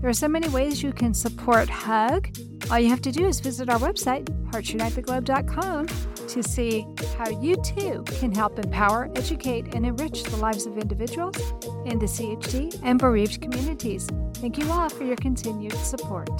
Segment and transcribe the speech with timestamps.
[0.00, 2.34] There are so many ways you can support HUG.
[2.70, 5.86] All you have to do is visit our website, heartsunitetheglobe.com,
[6.28, 6.86] to see
[7.18, 11.36] how you too can help empower, educate, and enrich the lives of individuals
[11.84, 14.08] in the CHD and bereaved communities.
[14.36, 16.30] Thank you all for your continued support.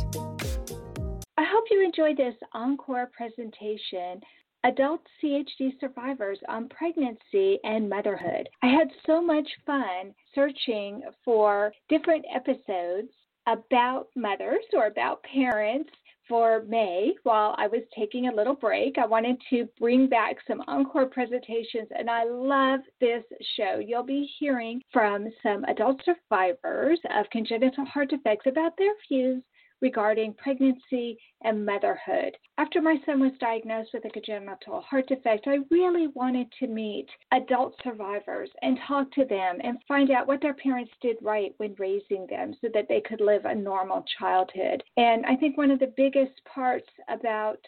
[1.37, 4.23] I hope you enjoyed this encore presentation
[4.65, 8.49] adult CHD survivors on pregnancy and motherhood.
[8.63, 13.09] I had so much fun searching for different episodes
[13.47, 15.91] about mothers or about parents
[16.29, 18.99] for May while I was taking a little break.
[18.99, 23.25] I wanted to bring back some encore presentations, and I love this
[23.57, 23.81] show.
[23.85, 29.43] You'll be hearing from some adult survivors of congenital heart defects about their views
[29.81, 32.37] regarding pregnancy and motherhood.
[32.59, 37.09] After my son was diagnosed with a congenital heart defect, I really wanted to meet
[37.33, 41.75] adult survivors and talk to them and find out what their parents did right when
[41.79, 44.83] raising them so that they could live a normal childhood.
[44.97, 47.59] And I think one of the biggest parts about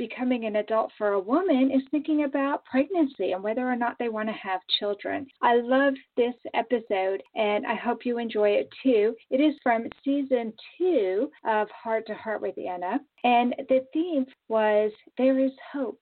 [0.00, 4.08] becoming an adult for a woman is thinking about pregnancy and whether or not they
[4.08, 5.26] want to have children.
[5.42, 9.14] I love this episode and I hope you enjoy it too.
[9.30, 14.90] It is from season two of Heart to Heart with Anna, and the theme was
[15.18, 16.00] There is Hope.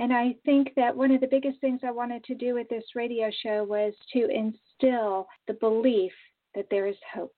[0.00, 2.82] And I think that one of the biggest things I wanted to do with this
[2.96, 6.12] radio show was to instill the belief
[6.56, 7.36] that there is hope.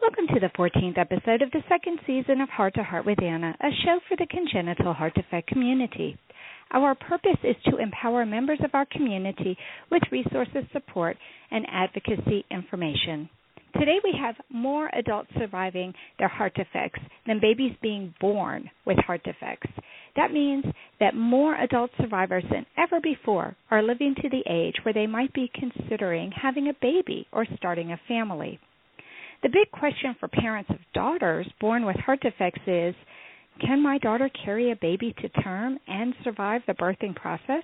[0.00, 3.56] Welcome to the 14th episode of the second season of Heart to Heart with Anna,
[3.60, 6.18] a show for the congenital heart defect community.
[6.72, 9.56] Our purpose is to empower members of our community
[9.90, 11.16] with resources, support,
[11.50, 13.28] and advocacy information.
[13.78, 19.22] Today we have more adults surviving their heart defects than babies being born with heart
[19.24, 19.70] defects.
[20.16, 20.64] That means
[21.00, 25.32] that more adult survivors than ever before are living to the age where they might
[25.32, 28.58] be considering having a baby or starting a family.
[29.44, 32.94] The big question for parents of daughters born with heart defects is
[33.60, 37.62] can my daughter carry a baby to term and survive the birthing process?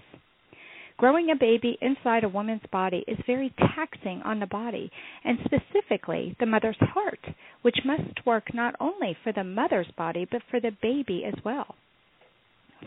[0.98, 4.92] Growing a baby inside a woman's body is very taxing on the body,
[5.24, 7.24] and specifically the mother's heart,
[7.62, 11.76] which must work not only for the mother's body but for the baby as well.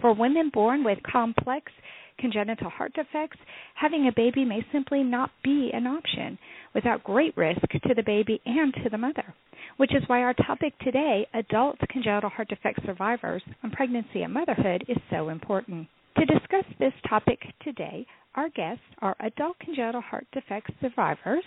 [0.02, 1.72] For women born with complex
[2.18, 3.38] congenital heart defects,
[3.76, 6.38] having a baby may simply not be an option
[6.74, 9.34] without great risk to the baby and to the mother.
[9.78, 14.86] Which is why our topic today, adult congenital heart defect survivors on pregnancy and motherhood,
[14.88, 15.88] is so important.
[16.18, 21.44] To discuss this topic today, our guests are adult congenital heart defect survivors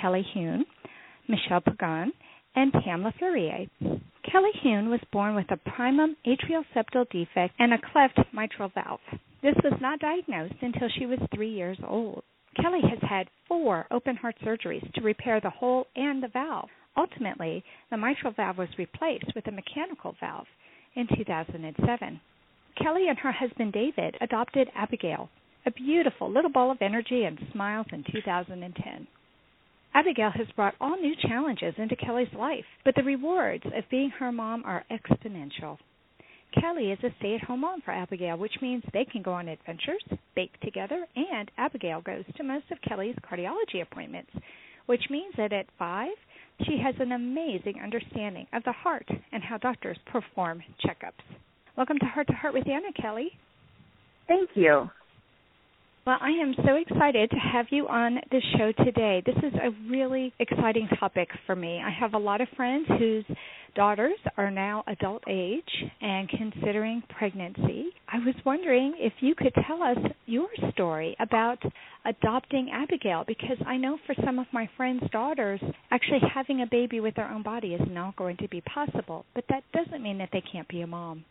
[0.00, 0.64] Kelly Hune,
[1.28, 2.12] Michelle Pagan,
[2.54, 3.68] and Pam LaFerrier.
[4.30, 9.00] Kelly Hune was born with a primum atrial septal defect and a cleft mitral valve.
[9.42, 12.22] This was not diagnosed until she was three years old.
[12.60, 16.68] Kelly has had four open heart surgeries to repair the hole and the valve.
[16.96, 20.46] Ultimately, the mitral valve was replaced with a mechanical valve
[20.94, 22.20] in 2007.
[22.80, 25.28] Kelly and her husband David adopted Abigail,
[25.66, 29.06] a beautiful little ball of energy and smiles in 2010.
[29.94, 34.32] Abigail has brought all new challenges into Kelly's life, but the rewards of being her
[34.32, 35.78] mom are exponential.
[36.60, 39.48] Kelly is a stay at home mom for Abigail, which means they can go on
[39.48, 40.02] adventures,
[40.34, 44.30] bake together, and Abigail goes to most of Kelly's cardiology appointments,
[44.86, 46.12] which means that at five,
[46.66, 51.24] she has an amazing understanding of the heart and how doctors perform checkups.
[51.76, 53.30] Welcome to Heart to Heart with Anna Kelly.
[54.26, 54.90] Thank you.
[56.06, 59.22] Well, I am so excited to have you on the show today.
[59.24, 61.80] This is a really exciting topic for me.
[61.82, 63.24] I have a lot of friends whose
[63.74, 65.62] daughters are now adult age
[66.02, 67.86] and considering pregnancy.
[68.06, 69.96] I was wondering if you could tell us
[70.26, 71.62] your story about
[72.04, 77.00] adopting Abigail because I know for some of my friends' daughters, actually having a baby
[77.00, 80.28] with their own body is not going to be possible, but that doesn't mean that
[80.34, 81.24] they can't be a mom.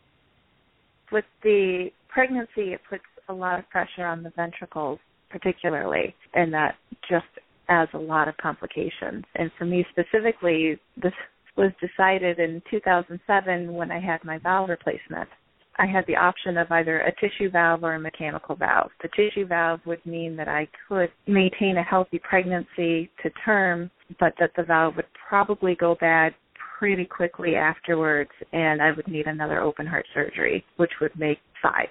[1.12, 5.00] With the pregnancy, it puts a lot of pressure on the ventricles,
[5.30, 6.76] particularly, and that
[7.10, 7.26] just
[7.70, 9.24] adds a lot of complications.
[9.36, 11.14] And for me specifically, this
[11.56, 15.30] was decided in 2007 when I had my valve replacement.
[15.78, 18.92] I had the option of either a tissue valve or a mechanical valve.
[19.02, 23.90] The tissue valve would mean that I could maintain a healthy pregnancy to term,
[24.20, 26.36] but that the valve would probably go bad
[26.78, 31.90] pretty quickly afterwards, and I would need another open heart surgery, which would make five.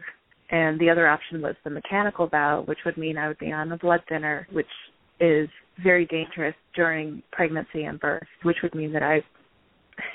[0.53, 3.73] And the other option was the mechanical valve, which would mean I would be on
[3.73, 4.67] a blood thinner, which
[5.19, 5.49] is
[5.83, 9.23] very dangerous during pregnancy and birth, which would mean that I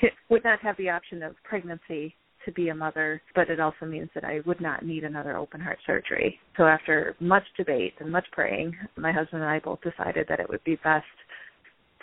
[0.30, 2.14] would not have the option of pregnancy
[2.44, 5.60] to be a mother, but it also means that I would not need another open
[5.60, 6.38] heart surgery.
[6.56, 10.48] So after much debate and much praying, my husband and I both decided that it
[10.48, 11.04] would be best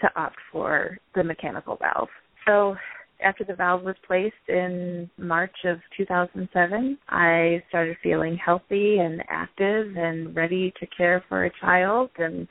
[0.01, 2.09] to opt for the mechanical valve.
[2.45, 2.75] So
[3.23, 9.95] after the valve was placed in March of 2007, I started feeling healthy and active
[9.95, 12.47] and ready to care for a child and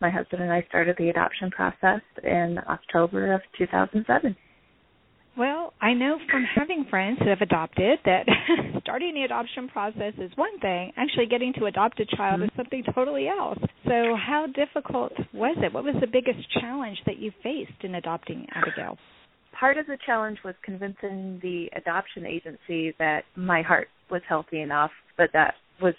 [0.00, 4.36] my husband and I started the adoption process in October of 2007.
[5.36, 8.26] Well, I know from having friends who have adopted that
[8.82, 12.44] starting the adoption process is one thing, actually getting to adopt a child mm-hmm.
[12.44, 13.58] is something totally else.
[13.84, 15.72] So, how difficult was it?
[15.72, 18.98] What was the biggest challenge that you faced in adopting Abigail?
[19.58, 24.90] Part of the challenge was convincing the adoption agency that my heart was healthy enough,
[25.16, 25.94] but that was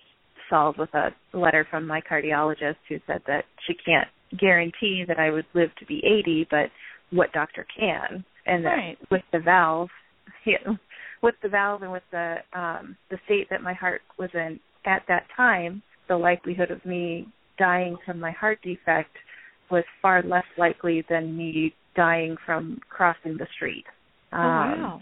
[0.50, 4.08] solved with a letter from my cardiologist who said that she can't
[4.40, 6.70] guarantee that I would live to be 80, but
[7.12, 8.98] what doctor can and right.
[9.12, 9.90] with the valve,
[10.46, 10.78] you know,
[11.22, 15.04] with the valve and with the um, the state that my heart was in at
[15.08, 17.28] that time, the likelihood of me
[17.58, 19.16] dying from my heart defect
[19.70, 23.86] was far less likely than me dying from crossing the street.
[24.32, 25.00] Um, oh wow!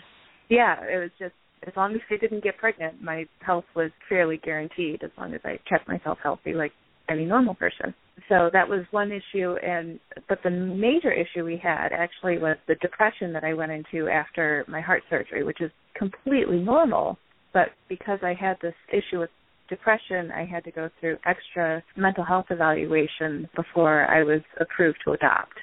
[0.49, 1.33] Yeah, it was just
[1.65, 5.03] as long as I didn't get pregnant, my health was fairly guaranteed.
[5.03, 6.71] As long as I kept myself healthy, like
[7.09, 7.93] any normal person
[8.29, 12.75] so that was one issue and but the major issue we had actually was the
[12.75, 17.17] depression that I went into after my heart surgery which is completely normal
[17.53, 19.29] but because I had this issue with
[19.69, 25.11] depression I had to go through extra mental health evaluation before I was approved to
[25.11, 25.53] adopt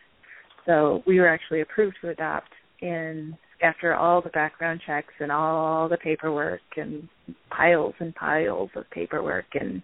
[0.66, 2.50] so we were actually approved to adopt
[2.80, 7.08] in after all the background checks and all the paperwork and
[7.50, 9.82] piles and piles of paperwork and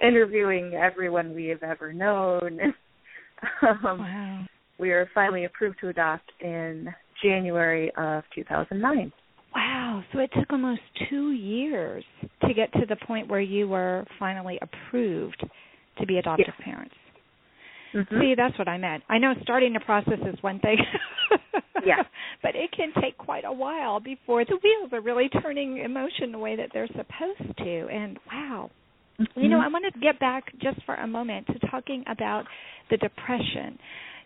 [0.00, 2.60] interviewing everyone we have ever known.
[3.62, 4.44] um, wow.
[4.78, 6.88] We were finally approved to adopt in
[7.22, 9.12] January of 2009.
[9.54, 10.04] Wow.
[10.12, 10.80] So it took almost
[11.10, 12.04] two years
[12.46, 15.44] to get to the point where you were finally approved
[15.98, 16.64] to be adoptive yes.
[16.64, 16.94] parents.
[17.94, 18.20] Mm-hmm.
[18.20, 19.02] See, that's what I meant.
[19.08, 20.78] I know starting the process is one thing.
[21.86, 22.02] yeah.
[22.42, 26.38] But it can take quite a while before the wheels are really turning emotion the
[26.38, 27.88] way that they're supposed to.
[27.88, 28.70] And wow,
[29.20, 29.40] Mm-hmm.
[29.40, 32.44] You know, I want to get back just for a moment to talking about
[32.90, 33.78] the depression.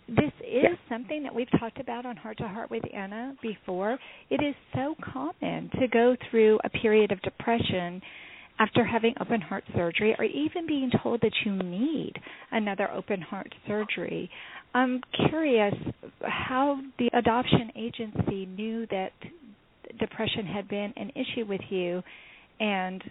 [0.09, 0.77] This is yes.
[0.89, 3.99] something that we've talked about on Heart to Heart with Anna before.
[4.29, 8.03] It is so common to go through a period of depression
[8.63, 12.13] after having open heart surgery or even being told that you need
[12.53, 14.31] another open heart surgery.
[14.73, 15.75] I'm curious
[16.23, 19.11] how the adoption agency knew that
[19.99, 22.05] depression had been an issue with you
[22.61, 23.03] and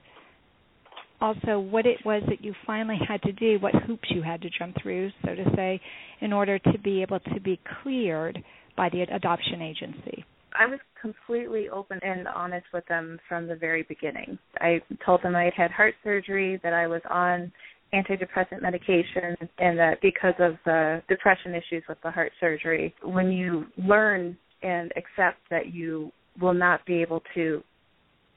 [1.19, 4.49] also what it was that you finally had to do, what hoops you had to
[4.57, 5.81] jump through, so to say,
[6.21, 8.41] in order to be able to be cleared
[8.77, 10.25] by the adoption agency.
[10.57, 14.37] I was completely open and honest with them from the very beginning.
[14.59, 17.51] I told them I had had heart surgery, that I was on
[17.93, 23.65] antidepressant medication, and that because of the depression issues with the heart surgery, when you
[23.77, 27.61] learn and accept that you will not be able to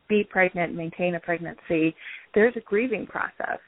[0.09, 1.95] be pregnant, maintain a pregnancy,
[2.35, 3.59] there's a grieving process.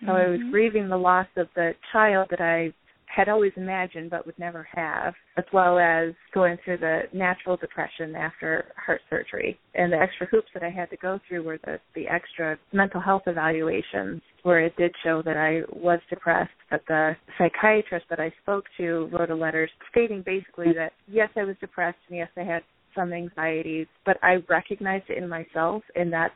[0.00, 0.10] So mm-hmm.
[0.10, 0.50] I was mm-hmm.
[0.50, 2.72] grieving the loss of the child that I
[3.18, 8.14] had always imagined but would never have, as well as going through the natural depression
[8.14, 9.58] after heart surgery.
[9.74, 13.00] And the extra hoops that I had to go through were the, the extra mental
[13.00, 18.32] health evaluations where it did show that I was depressed, but the psychiatrist that I
[18.40, 22.44] spoke to wrote a letter stating basically that yes, I was depressed and yes, I
[22.44, 22.62] had
[22.94, 26.30] some anxieties, but I recognized it in myself and that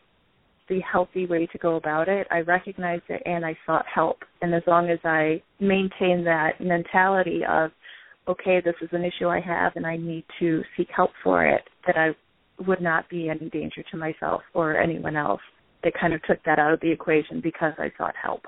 [0.72, 2.26] the healthy way to go about it.
[2.30, 4.18] I recognized it and I sought help.
[4.40, 7.70] And as long as I maintain that mentality of,
[8.26, 11.62] okay, this is an issue I have and I need to seek help for it,
[11.86, 12.10] that I
[12.66, 15.40] would not be any danger to myself or anyone else.
[15.84, 18.42] They kind of took that out of the equation because I sought help.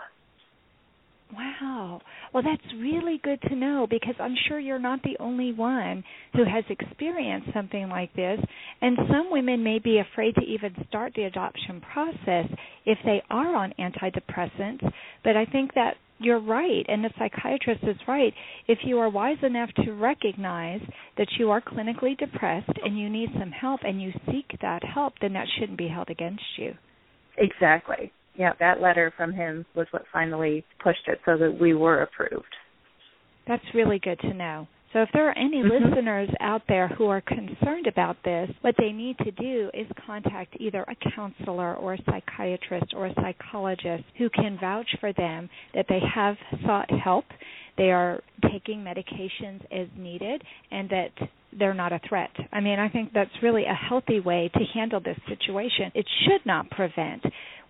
[1.35, 2.01] Wow.
[2.33, 6.45] Well, that's really good to know because I'm sure you're not the only one who
[6.45, 8.39] has experienced something like this.
[8.81, 12.47] And some women may be afraid to even start the adoption process
[12.87, 14.89] if they are on antidepressants.
[15.23, 18.33] But I think that you're right, and the psychiatrist is right.
[18.69, 20.81] If you are wise enough to recognize
[21.19, 25.15] that you are clinically depressed and you need some help and you seek that help,
[25.21, 26.75] then that shouldn't be held against you.
[27.37, 32.03] Exactly yeah, that letter from him was what finally pushed it so that we were
[32.03, 32.45] approved.
[33.47, 34.67] That's really good to know.
[34.93, 35.71] So if there are any Mhm.
[35.71, 40.57] listeners out there who are concerned about this, what they need to do is contact
[40.61, 45.89] either a counselor or a psychiatrist or a psychologist who can vouch for them that
[45.89, 47.25] they have sought help,
[47.77, 48.23] they are
[48.53, 51.11] taking medications as needed, and that
[51.53, 52.31] they're not a threat.
[52.53, 55.91] I mean, I think that's really a healthy way to handle this situation.
[55.95, 57.25] It should not prevent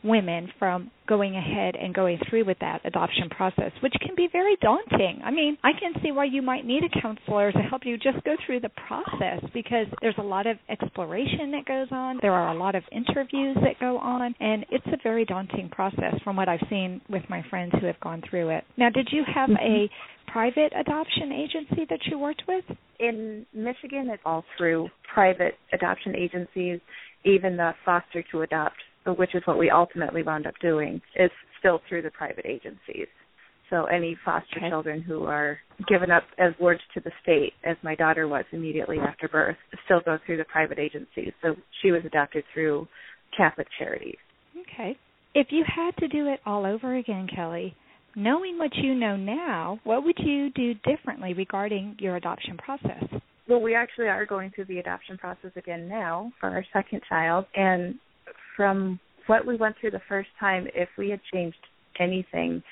[0.04, 4.56] women from going ahead and going through with that adoption process, which can be very
[4.60, 5.20] daunting.
[5.24, 8.22] I mean, I can see why you might need a counselor to help you just
[8.24, 12.54] go through the process because there's a lot of exploration that goes on, there are
[12.54, 16.48] a lot of interviews that go on, and it's a very daunting process from what
[16.48, 18.64] I've seen with my friends who have gone through it.
[18.76, 19.86] Now, did you have mm-hmm.
[19.86, 19.90] a
[20.30, 22.64] private adoption agency that you worked with?
[22.98, 26.80] In Michigan, it's all through private adoption agencies,
[27.24, 28.76] even the foster to adopt,
[29.12, 33.08] which is what we ultimately wound up doing, is still through the private agencies.
[33.70, 34.68] So any foster Okay.
[34.68, 35.58] children who are
[35.88, 40.00] given up as wards to the state, as my daughter was immediately after birth, still
[40.00, 41.32] go through the private agencies.
[41.42, 42.86] So she was adopted through
[43.36, 44.18] Catholic Charities.
[44.60, 44.96] Okay.
[45.34, 47.74] If you had to do it all over again, Kelly,
[48.14, 53.02] knowing what you know now, what would you do differently regarding your adoption process?
[53.48, 57.46] Well, we actually are going through the adoption process again now for our second child.
[57.54, 57.96] And
[58.56, 61.56] from what we went through the first time, if we had changed
[61.98, 62.62] anything,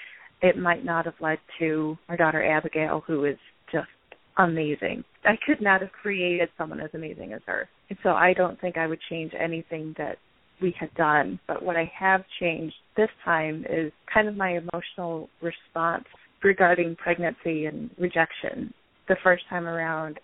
[0.43, 3.37] it might not have led to our daughter Abigail, who is
[3.71, 3.89] just
[4.39, 5.05] amazing.
[5.25, 7.69] I could not have created someone as amazing as her.
[7.91, 10.19] And so I don't think I would change anything that
[10.61, 11.39] we had done.
[11.47, 16.05] But what I have changed this time is kind of my emotional response
[16.43, 18.73] regarding pregnancy and rejection.
[19.09, 20.19] The first time around,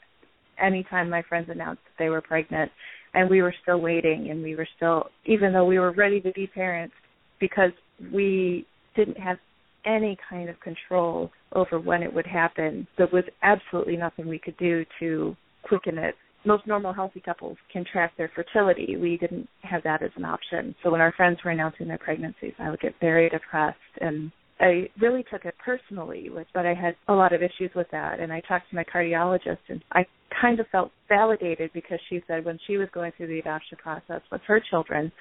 [0.60, 2.70] anytime my friends announced that they were pregnant
[3.18, 6.30] and we were still waiting and we were still even though we were ready to
[6.32, 6.94] be parents
[7.40, 7.72] because
[8.12, 9.38] we didn't have
[9.84, 12.86] any kind of control over when it would happen.
[12.96, 16.14] There was absolutely nothing we could do to quicken it.
[16.44, 18.96] Most normal healthy couples can track their fertility.
[18.96, 20.76] We didn't have that as an option.
[20.84, 24.88] So when our friends were announcing their pregnancies i would get very depressed and I
[25.00, 28.20] really took it personally, with, but I had a lot of issues with that.
[28.20, 30.04] And I talked to my cardiologist, and I
[30.40, 34.20] kind of felt validated because she said when she was going through the adoption process
[34.32, 35.12] with her children,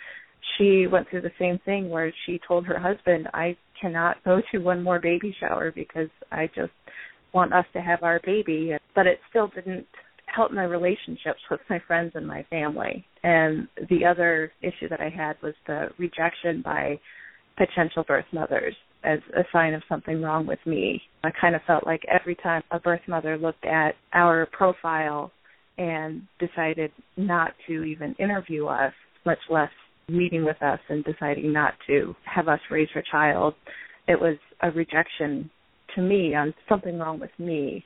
[0.57, 4.57] she went through the same thing where she told her husband, "I cannot go to
[4.59, 6.73] one more baby shower because I just
[7.33, 9.87] want us to have our baby." But it still didn't
[10.25, 13.05] help my relationships with my friends and my family.
[13.23, 16.99] And the other issue that I had was the rejection by
[17.55, 18.75] potential birth mothers
[19.07, 21.01] as a sign of something wrong with me.
[21.23, 25.31] I kind of felt like every time a birth mother looked at our profile
[25.77, 28.93] and decided not to even interview us,
[29.25, 29.69] much less
[30.09, 33.53] meeting with us and deciding not to have us raise her child,
[34.07, 35.49] it was a rejection
[35.95, 37.85] to me on something wrong with me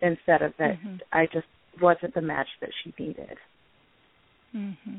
[0.00, 1.00] instead of that Mhm.
[1.12, 1.46] I just
[1.80, 3.38] wasn't the match that she needed.
[4.52, 4.98] hmm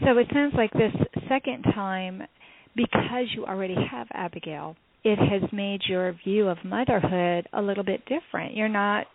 [0.00, 0.94] So it sounds like this
[1.28, 2.26] second time,
[2.78, 8.02] because you already have Abigail, it has made your view of motherhood a little bit
[8.06, 8.54] different.
[8.54, 9.06] You're not,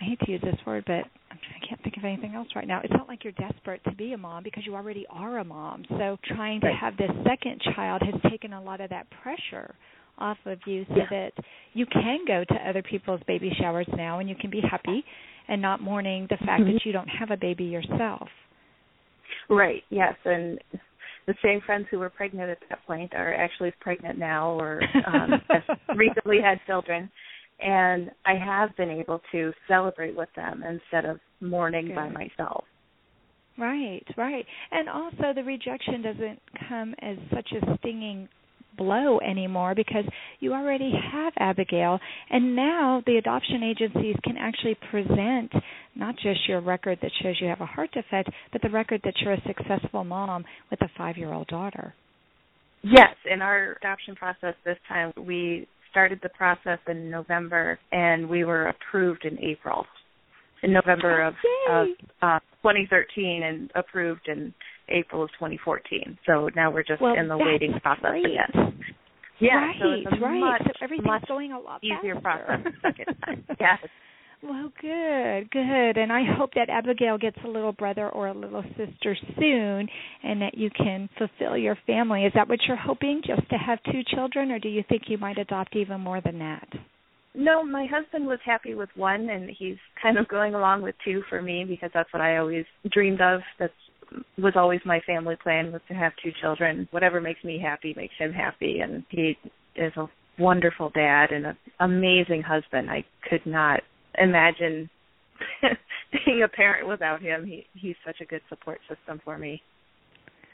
[0.00, 2.80] I hate to use this word, but I'm, can't think of anything else right now.
[2.84, 5.84] It's not like you're desperate to be a mom because you already are a mom.
[5.88, 9.74] So trying to have this second child has taken a lot of that pressure
[10.18, 11.06] off of you so Yeah.
[11.10, 11.32] that
[11.72, 15.04] you can go to other people's baby showers now and you can be happy
[15.48, 16.74] and not mourning the fact Mhm.
[16.74, 18.28] that you don't have a baby yourself.
[19.48, 19.84] Right.
[19.90, 20.60] Yes, and
[21.26, 25.32] the same friends who were pregnant at that point are actually pregnant now, or um,
[25.48, 27.10] have recently had children.
[27.60, 32.64] And I have been able to celebrate with them instead of mourning by myself.
[33.56, 34.44] Right, right.
[34.72, 38.28] And also the rejection doesn't come as such a stinging
[38.76, 40.04] blow anymore because
[40.40, 41.98] you already have Abigail
[42.30, 45.52] and now the adoption agencies can actually present
[45.94, 49.14] not just your record that shows you have a heart defect but the record that
[49.20, 51.94] you're a successful mom with a 5-year-old daughter.
[52.82, 58.44] Yes, in our adoption process this time, we started the process in November, and we
[58.44, 59.86] were approved in April.
[60.62, 61.34] In November of,
[61.70, 61.86] of
[62.20, 64.52] uh, 2013 and approved in
[64.88, 66.18] April of 2014.
[66.26, 68.24] So now we're just well, in the waiting process great.
[68.24, 68.78] again.
[69.40, 70.40] Yeah, right, so it's a right.
[70.40, 72.44] much, so everything's much going a lot easier faster.
[72.46, 73.44] process the second time.
[73.60, 73.78] Yes.
[74.42, 75.96] Well, good, good.
[75.96, 79.88] And I hope that Abigail gets a little brother or a little sister soon
[80.22, 82.26] and that you can fulfill your family.
[82.26, 85.16] Is that what you're hoping, just to have two children, or do you think you
[85.16, 86.68] might adopt even more than that?
[87.34, 91.22] No, my husband was happy with one, and he's kind of going along with two
[91.30, 93.40] for me because that's what I always dreamed of.
[93.58, 93.72] That's
[94.38, 96.88] was always my family plan was to have two children.
[96.90, 99.36] Whatever makes me happy makes him happy, and he
[99.76, 100.08] is a
[100.38, 102.90] wonderful dad and an amazing husband.
[102.90, 103.80] I could not
[104.18, 104.90] imagine
[106.12, 107.46] being a parent without him.
[107.46, 109.62] He he's such a good support system for me.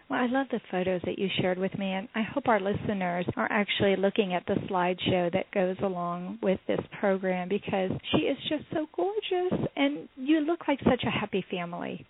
[0.08, 3.26] Well, I love the photos that you shared with me, and I hope our listeners
[3.36, 8.36] are actually looking at the slideshow that goes along with this program because she is
[8.48, 12.04] just so gorgeous, and you look like such a happy family.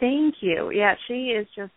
[0.00, 0.70] Thank you.
[0.70, 1.72] Yeah, she is just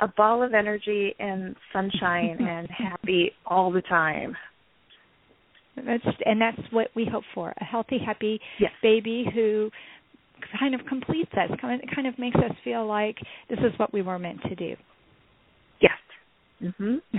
[0.00, 4.36] a ball of energy and sunshine and happy all the time.
[5.76, 8.70] That's and that's what we hope for a healthy, happy yes.
[8.80, 9.70] baby who
[10.58, 11.50] kind of completes us.
[11.60, 13.16] Kind of, kind of makes us feel like
[13.50, 14.76] this is what we were meant to do.
[16.64, 16.94] Mm-hmm.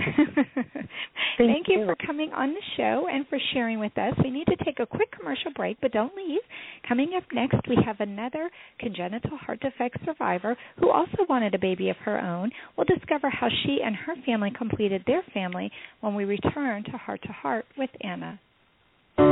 [1.38, 4.14] Thank, Thank you, you for coming on the show and for sharing with us.
[4.22, 6.40] We need to take a quick commercial break, but don't leave.
[6.88, 8.50] Coming up next, we have another
[8.80, 12.50] congenital heart defect survivor who also wanted a baby of her own.
[12.76, 17.22] We'll discover how she and her family completed their family when we return to Heart
[17.22, 18.40] to Heart with Anna.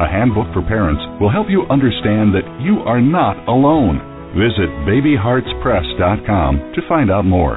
[0.00, 3.98] a handbook for parents will help you understand that you are not alone.
[4.38, 7.56] Visit babyheartspress.com to find out more.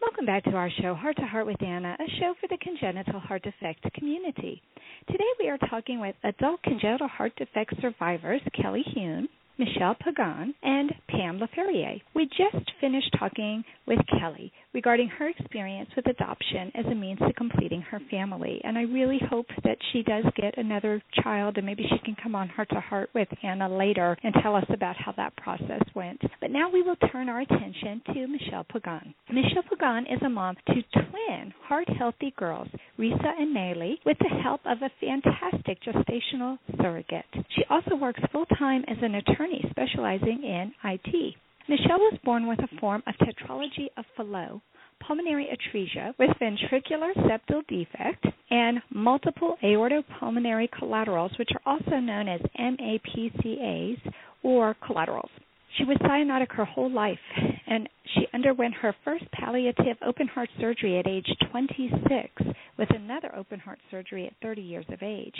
[0.00, 3.18] Welcome back to our show, Heart to Heart with Anna, a show for the congenital
[3.18, 4.62] heart defect community.
[5.06, 9.26] Today we are talking with adult congenital heart defect survivors Kelly Hune,
[9.58, 12.00] Michelle Pagan, and Pam LaFerrier.
[12.14, 17.32] We just finished talking with Kelly regarding her experience with adoption as a means to
[17.32, 18.60] completing her family.
[18.62, 22.36] And I really hope that she does get another child and maybe she can come
[22.36, 26.20] on heart to heart with Anna later and tell us about how that process went.
[26.40, 29.14] But now we will turn our attention to Michelle Pagan.
[29.28, 32.68] Michelle Pagan is a mom to twin heart healthy girls,
[32.98, 37.24] Risa and Nayli, with the help of a fantastic gestational surrogate.
[37.56, 41.34] She also works full time as an attorney specializing in IT.
[41.68, 44.60] Michelle was born with a form of tetralogy of Fallot,
[45.06, 52.40] pulmonary atresia with ventricular septal defect, and multiple aortopulmonary collaterals, which are also known as
[52.58, 53.98] MAPCAs
[54.42, 55.30] or collaterals.
[55.76, 57.18] She was cyanotic her whole life,
[57.66, 62.30] and she underwent her first palliative open heart surgery at age 26,
[62.78, 65.36] with another open heart surgery at 30 years of age.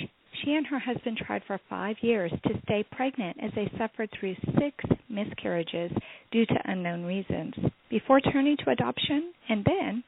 [0.49, 4.35] She and her husband tried for five years to stay pregnant as they suffered through
[4.59, 5.93] six miscarriages
[6.31, 7.53] due to unknown reasons,
[7.91, 10.03] before turning to adoption and then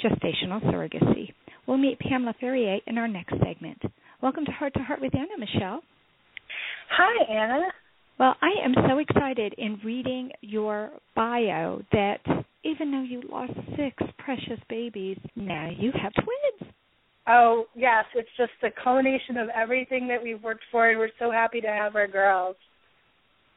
[0.00, 1.34] gestational surrogacy.
[1.66, 3.82] We'll meet Pamela Ferrier in our next segment.
[4.22, 5.82] Welcome to Heart to Heart with Anna, Michelle.
[6.90, 7.66] Hi, Anna.
[8.20, 12.20] Well, I am so excited in reading your bio that
[12.62, 16.72] even though you lost six precious babies, now you have twins.
[17.26, 18.04] Oh, yes.
[18.14, 21.68] It's just the culmination of everything that we've worked for, and we're so happy to
[21.68, 22.56] have our girls.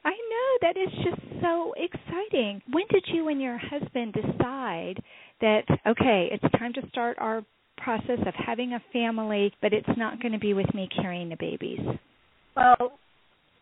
[0.04, 0.58] I know.
[0.62, 2.62] That is just so exciting.
[2.71, 5.01] When did you and your husband decide
[5.41, 7.43] that, okay, it's time to start our
[7.78, 11.36] process of having a family, but it's not going to be with me carrying the
[11.36, 11.80] babies?
[12.56, 12.93] Well,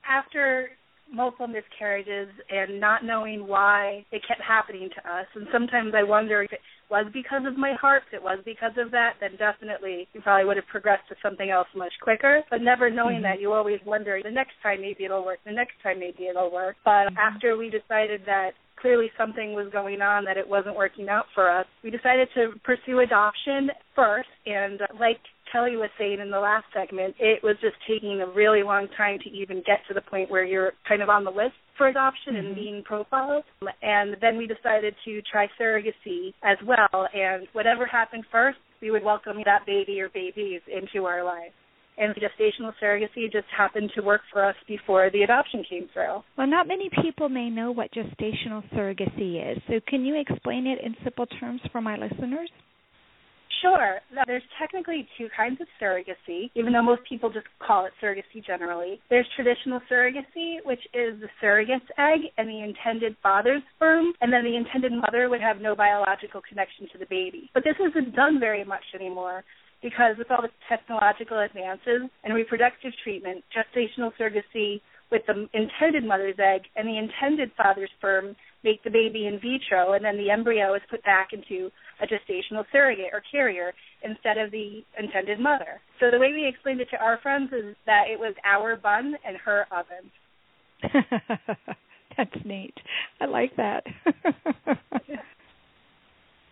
[0.08, 0.70] after
[1.12, 5.26] multiple miscarriages and not knowing why it kept happening to us.
[5.36, 6.60] And sometimes I wonder if it
[6.94, 10.58] was because of my heart, it was because of that, then definitely you probably would
[10.58, 12.44] have progressed to something else much quicker.
[12.52, 13.34] But never knowing mm-hmm.
[13.34, 16.54] that, you always wonder the next time maybe it'll work, the next time maybe it'll
[16.54, 16.76] work.
[16.86, 17.18] But mm-hmm.
[17.18, 21.50] after we decided that clearly something was going on that it wasn't working out for
[21.50, 21.66] us.
[21.84, 25.18] We decided to pursue adoption first, and like
[25.54, 29.20] Kelly was saying in the last segment, it was just taking a really long time
[29.24, 32.34] to even get to the point where you're kind of on the list for adoption
[32.34, 32.48] mm-hmm.
[32.48, 33.44] and being profiled.
[33.84, 37.08] And then we decided to try surrogacy as well.
[37.14, 41.54] And whatever happened first, we would welcome that baby or babies into our lives.
[41.96, 46.24] And gestational surrogacy just happened to work for us before the adoption came through.
[46.36, 49.62] Well, not many people may know what gestational surrogacy is.
[49.68, 52.50] So, can you explain it in simple terms for my listeners?
[53.64, 54.02] Sure.
[54.28, 59.00] There's technically two kinds of surrogacy, even though most people just call it surrogacy generally.
[59.10, 64.44] There's traditional surrogacy, which is the surrogate's egg and the intended father's sperm, and then
[64.44, 67.50] the intended mother would have no biological connection to the baby.
[67.54, 69.46] But this isn't done very much anymore
[69.82, 74.82] because with all the technological advances and reproductive treatment, gestational surrogacy
[75.14, 79.94] with the intended mother's egg and the intended father's sperm make the baby in vitro,
[79.94, 81.70] and then the embryo is put back into
[82.02, 83.74] a gestational surrogate or carrier
[84.04, 85.80] instead of the intended mother.
[86.00, 89.14] So the way we explained it to our friends is that it was our bun
[89.26, 90.12] and her oven.
[92.18, 92.74] That's neat.
[93.22, 93.84] I like that.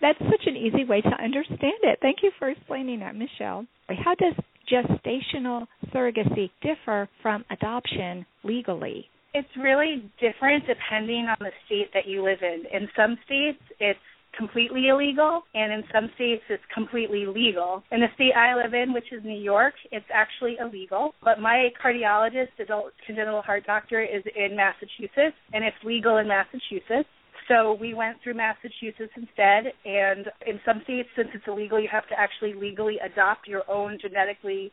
[0.01, 1.99] That's such an easy way to understand it.
[2.01, 3.65] Thank you for explaining that, Michelle.
[3.87, 4.33] How does
[4.71, 9.05] gestational surrogacy differ from adoption legally?
[9.33, 12.63] It's really different depending on the state that you live in.
[12.73, 13.99] In some states, it's
[14.37, 17.83] completely illegal, and in some states it's completely legal.
[17.91, 21.13] In the state I live in, which is New York, it's actually illegal.
[21.23, 27.09] But my cardiologist, adult congenital heart doctor, is in Massachusetts, and it's legal in Massachusetts.
[27.47, 32.07] So we went through Massachusetts instead, and in some states, since it's illegal, you have
[32.09, 34.71] to actually legally adopt your own genetically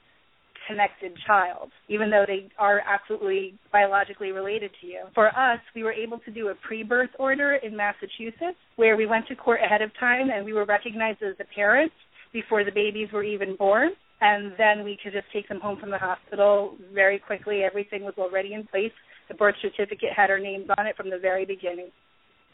[0.69, 5.05] connected child, even though they are absolutely biologically related to you.
[5.15, 9.07] For us, we were able to do a pre birth order in Massachusetts where we
[9.07, 11.95] went to court ahead of time and we were recognized as the parents
[12.33, 13.91] before the babies were even born.
[14.21, 17.63] And then we could just take them home from the hospital very quickly.
[17.63, 18.93] Everything was already in place.
[19.29, 21.91] The birth certificate had our names on it from the very beginning.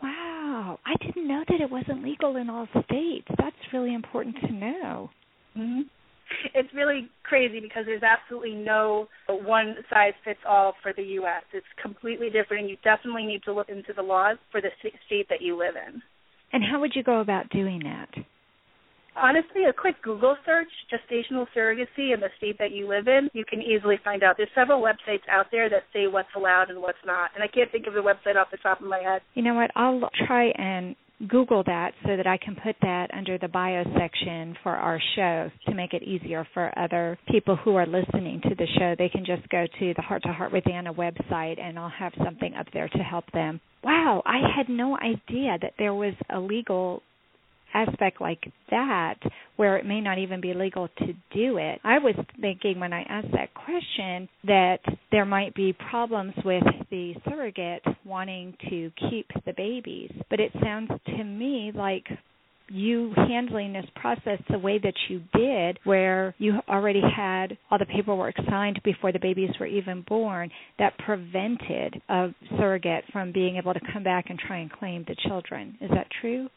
[0.02, 0.78] Wow.
[0.84, 3.28] I didn't know that it wasn't legal in all states.
[3.38, 5.10] That's really important to know.
[5.56, 5.82] Mm-hmm
[6.54, 11.42] it's really crazy because there's absolutely no one size fits all for the U.S.
[11.52, 15.28] It's completely different, and you definitely need to look into the laws for the state
[15.28, 16.02] that you live in.
[16.52, 18.24] And how would you go about doing that?
[19.16, 23.44] Honestly, a quick Google search, gestational surrogacy in the state that you live in, you
[23.44, 24.36] can easily find out.
[24.36, 27.30] There's several websites out there that say what's allowed and what's not.
[27.34, 29.22] And I can't think of the website off the top of my head.
[29.34, 29.70] You know what?
[29.76, 30.96] I'll try and
[31.28, 35.50] Google that so that I can put that under the bio section for our show
[35.66, 38.94] to make it easier for other people who are listening to the show.
[38.98, 42.12] They can just go to the Heart to Heart with Anna website and I'll have
[42.24, 43.60] something up there to help them.
[43.84, 47.02] Wow, I had no idea that there was a legal
[47.74, 49.16] aspect like that
[49.56, 51.80] where it may not even be legal to do it.
[51.84, 54.78] I was thinking when I asked that question that
[55.10, 60.90] there might be problems with the surrogate wanting to keep the babies, but it sounds
[61.06, 62.06] to me like
[62.68, 67.84] you handling this process the way that you did, where you already had all the
[67.84, 73.74] paperwork signed before the babies were even born, that prevented a surrogate from being able
[73.74, 75.76] to come back and try and claim the children.
[75.80, 76.48] Is that true?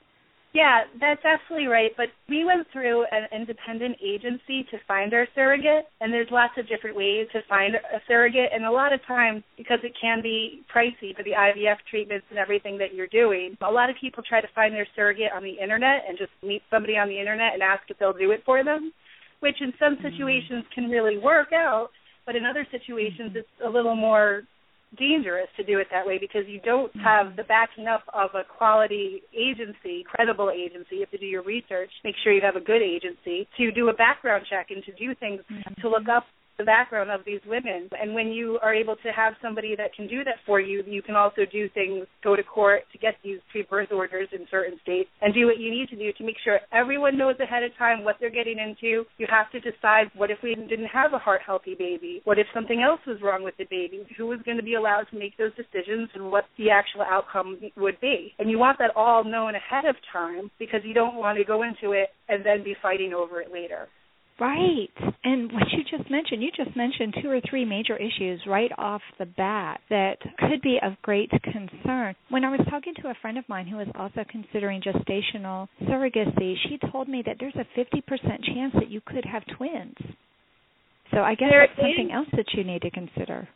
[0.58, 1.92] Yeah, that's absolutely right.
[1.96, 6.68] But we went through an independent agency to find our surrogate, and there's lots of
[6.68, 8.50] different ways to find a surrogate.
[8.52, 12.40] And a lot of times, because it can be pricey for the IVF treatments and
[12.40, 15.62] everything that you're doing, a lot of people try to find their surrogate on the
[15.62, 18.64] internet and just meet somebody on the internet and ask if they'll do it for
[18.64, 18.92] them,
[19.42, 20.10] which in some mm-hmm.
[20.10, 21.90] situations can really work out.
[22.26, 24.42] But in other situations, it's a little more
[24.98, 27.00] dangerous to do it that way because you don't mm-hmm.
[27.00, 30.96] have the backing up of a quality agency, credible agency.
[30.96, 33.90] You have to do your research, make sure you have a good agency to do
[33.90, 35.82] a background check and to do things mm-hmm.
[35.82, 36.26] to look up
[36.58, 37.90] the background of these women.
[38.00, 41.02] And when you are able to have somebody that can do that for you, you
[41.02, 45.10] can also do things, go to court to get these pre-birth orders in certain states
[45.22, 48.04] and do what you need to do to make sure everyone knows ahead of time
[48.04, 49.06] what they're getting into.
[49.18, 52.22] You have to decide what if we didn't have a heart healthy baby?
[52.24, 54.06] What if something else was wrong with the baby?
[54.18, 57.60] Who was going to be allowed to make those decisions and what the actual outcome
[57.76, 58.34] would be?
[58.40, 61.64] And you want that all known ahead of time because you don't want to go
[61.64, 63.88] into it and then be fighting over it later.
[64.40, 64.90] Right.
[65.24, 69.02] And what you just mentioned, you just mentioned two or three major issues right off
[69.18, 72.14] the bat that could be of great concern.
[72.30, 76.54] When I was talking to a friend of mine who was also considering gestational surrogacy,
[76.70, 78.02] she told me that there's a 50%
[78.46, 79.96] chance that you could have twins.
[81.12, 83.48] So I guess there that's something else that you need to consider.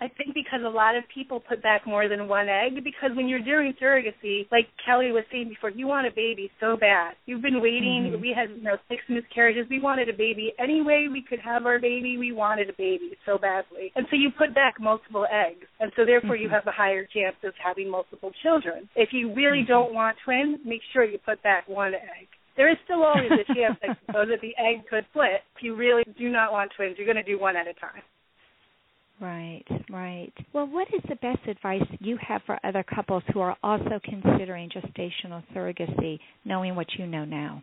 [0.00, 3.28] I think because a lot of people put back more than one egg because when
[3.28, 7.14] you're doing surrogacy, like Kelly was saying before, you want a baby so bad.
[7.26, 8.12] You've been waiting.
[8.12, 8.20] Mm-hmm.
[8.20, 9.66] We had you know six miscarriages.
[9.68, 10.52] We wanted a baby.
[10.58, 13.92] Any way we could have our baby, we wanted a baby so badly.
[13.94, 15.66] And so you put back multiple eggs.
[15.80, 16.44] And so therefore mm-hmm.
[16.44, 18.88] you have a higher chance of having multiple children.
[18.96, 19.72] If you really mm-hmm.
[19.72, 23.54] don't want twins, make sure you put back one egg there is still always a
[23.54, 25.40] chance, I suppose, that the egg could split.
[25.56, 28.02] If you really do not want twins, you're going to do one at a time.
[29.20, 30.32] Right, right.
[30.54, 34.70] Well, what is the best advice you have for other couples who are also considering
[34.70, 37.62] gestational surrogacy, knowing what you know now?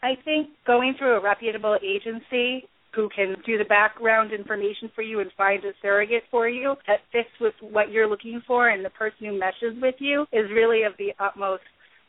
[0.00, 5.20] I think going through a reputable agency who can do the background information for you
[5.20, 8.90] and find a surrogate for you that fits with what you're looking for and the
[8.90, 11.62] person who meshes with you is really of the utmost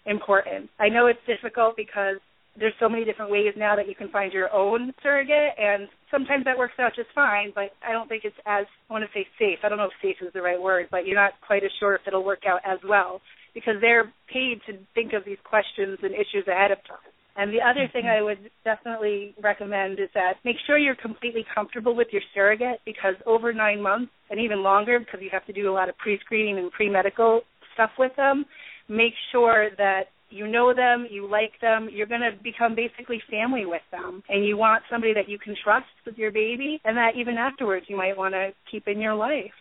[0.06, 0.70] importance.
[0.80, 2.18] I know it's difficult because
[2.60, 6.44] there's so many different ways now that you can find your own surrogate and sometimes
[6.46, 9.26] that works out just fine but i don't think it's as i want to say
[9.40, 9.60] safe.
[9.64, 11.96] I don't know if safe is the right word but you're not quite as sure
[11.96, 13.22] if it'll work out as well
[13.54, 17.12] because they're paid to think of these questions and issues ahead of time.
[17.36, 18.20] And the other thing mm-hmm.
[18.20, 23.16] I would definitely recommend is that make sure you're completely comfortable with your surrogate because
[23.26, 26.58] over nine months and even longer, because you have to do a lot of pre-screening
[26.58, 27.42] and pre-medical
[27.74, 28.46] stuff with them,
[28.90, 33.66] make sure that you know them, you like them, you're going to become basically family
[33.66, 34.24] with them.
[34.30, 37.86] And you want somebody that you can trust with your baby and that even afterwards
[37.90, 39.52] you might want to keep in your life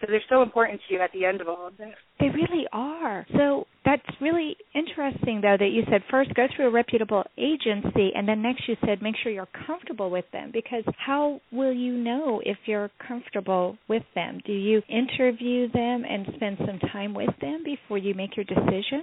[0.00, 1.94] because they're so important to you at the end of all of this.
[2.18, 3.26] They really are.
[3.36, 8.26] So that's really interesting, though, that you said first go through a reputable agency, and
[8.26, 10.50] then next you said make sure you're comfortable with them.
[10.52, 14.40] Because how will you know if you're comfortable with them?
[14.46, 19.02] Do you interview them and spend some time with them before you make your decision?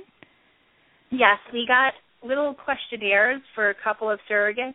[1.12, 1.94] Yes, we got
[2.24, 4.74] little questionnaires for a couple of surrogates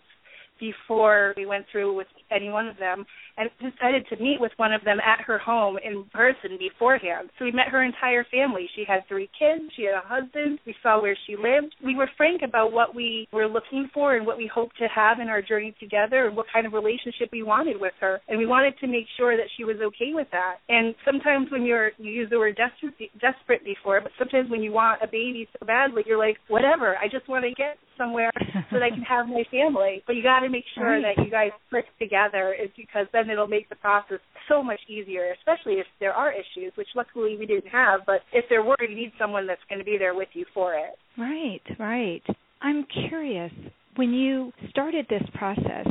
[0.63, 3.05] before we went through with any one of them
[3.37, 7.31] and decided to meet with one of them at her home in person beforehand.
[7.39, 8.69] So we met her entire family.
[8.77, 11.75] She had three kids, she had a husband, we saw where she lived.
[11.85, 15.19] We were frank about what we were looking for and what we hoped to have
[15.19, 18.21] in our journey together and what kind of relationship we wanted with her.
[18.29, 20.57] And we wanted to make sure that she was okay with that.
[20.69, 24.73] And sometimes when you're you use the word desperate desperate before, but sometimes when you
[24.73, 28.52] want a baby so badly, you're like, whatever, I just want to get somewhere so
[28.73, 30.03] that I can have my family.
[30.07, 31.15] But you got to make sure right.
[31.17, 35.35] that you guys click together is because then it'll make the process so much easier,
[35.39, 38.01] especially if there are issues, which luckily we didn't have.
[38.07, 40.75] But if there were, you need someone that's going to be there with you for
[40.75, 40.95] it.
[41.19, 42.23] Right, right.
[42.61, 43.53] I'm curious.
[43.97, 45.87] When you started this process,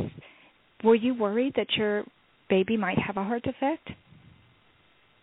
[0.82, 2.04] were you worried that your
[2.48, 3.88] baby might have a heart defect?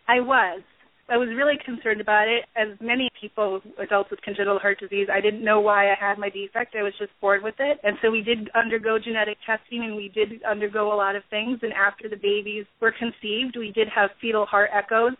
[0.08, 0.62] I was.
[1.10, 2.44] I was really concerned about it.
[2.54, 6.30] As many people, adults with congenital heart disease, I didn't know why I had my
[6.30, 6.76] defect.
[6.78, 7.80] I was just bored with it.
[7.82, 11.58] And so we did undergo genetic testing and we did undergo a lot of things.
[11.62, 15.18] And after the babies were conceived, we did have fetal heart echoes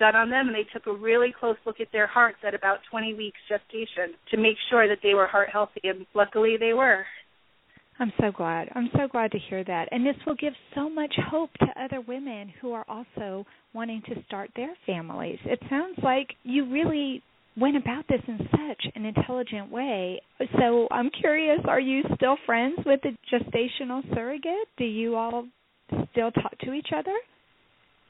[0.00, 2.78] done on them and they took a really close look at their hearts at about
[2.90, 7.04] 20 weeks gestation to make sure that they were heart healthy and luckily they were.
[8.00, 8.68] I'm so glad.
[8.74, 9.88] I'm so glad to hear that.
[9.90, 14.22] And this will give so much hope to other women who are also wanting to
[14.26, 15.38] start their families.
[15.44, 17.22] It sounds like you really
[17.56, 20.20] went about this in such an intelligent way.
[20.60, 24.68] So I'm curious, are you still friends with the gestational surrogate?
[24.76, 25.46] Do you all
[26.12, 27.14] still talk to each other?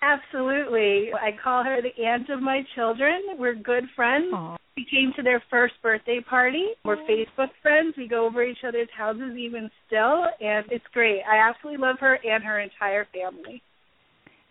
[0.03, 1.11] Absolutely.
[1.13, 3.21] I call her the aunt of my children.
[3.39, 4.33] We're good friends.
[4.33, 4.57] Aww.
[4.77, 6.67] We came to their first birthday party.
[6.85, 7.95] We're Facebook friends.
[7.97, 11.23] We go over each other's houses even still, and it's great.
[11.29, 13.61] I absolutely love her and her entire family.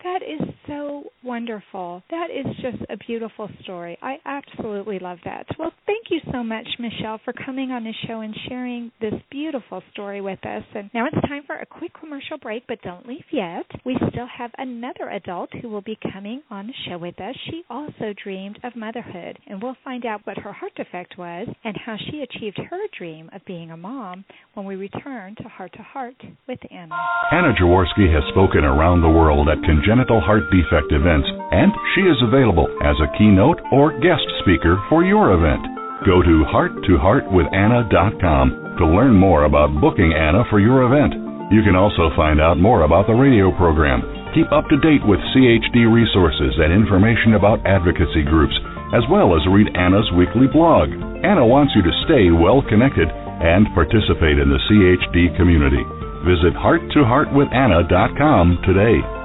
[0.07, 2.01] That is so wonderful.
[2.09, 3.97] That is just a beautiful story.
[4.01, 5.45] I absolutely love that.
[5.59, 9.83] Well, thank you so much, Michelle, for coming on the show and sharing this beautiful
[9.91, 10.63] story with us.
[10.73, 13.65] And now it's time for a quick commercial break, but don't leave yet.
[13.85, 17.35] We still have another adult who will be coming on the show with us.
[17.49, 21.75] She also dreamed of motherhood, and we'll find out what her heart defect was and
[21.85, 25.83] how she achieved her dream of being a mom when we return to Heart to
[25.83, 26.15] Heart
[26.47, 26.95] with Anna.
[27.31, 29.57] Anna Jaworski has spoken around the world at
[29.97, 35.03] congenital heart defect events, and she is available as a keynote or guest speaker for
[35.03, 35.65] your event.
[36.05, 41.15] Go to hearttoheartwithanna.com to learn more about booking Anna for your event.
[41.49, 44.03] You can also find out more about the radio program,
[44.37, 48.53] keep up to date with CHD resources and information about advocacy groups,
[48.93, 50.93] as well as read Anna's weekly blog.
[51.25, 55.81] Anna wants you to stay well connected and participate in the CHD community.
[56.21, 59.16] Visit hearttoheartwithanna.com today.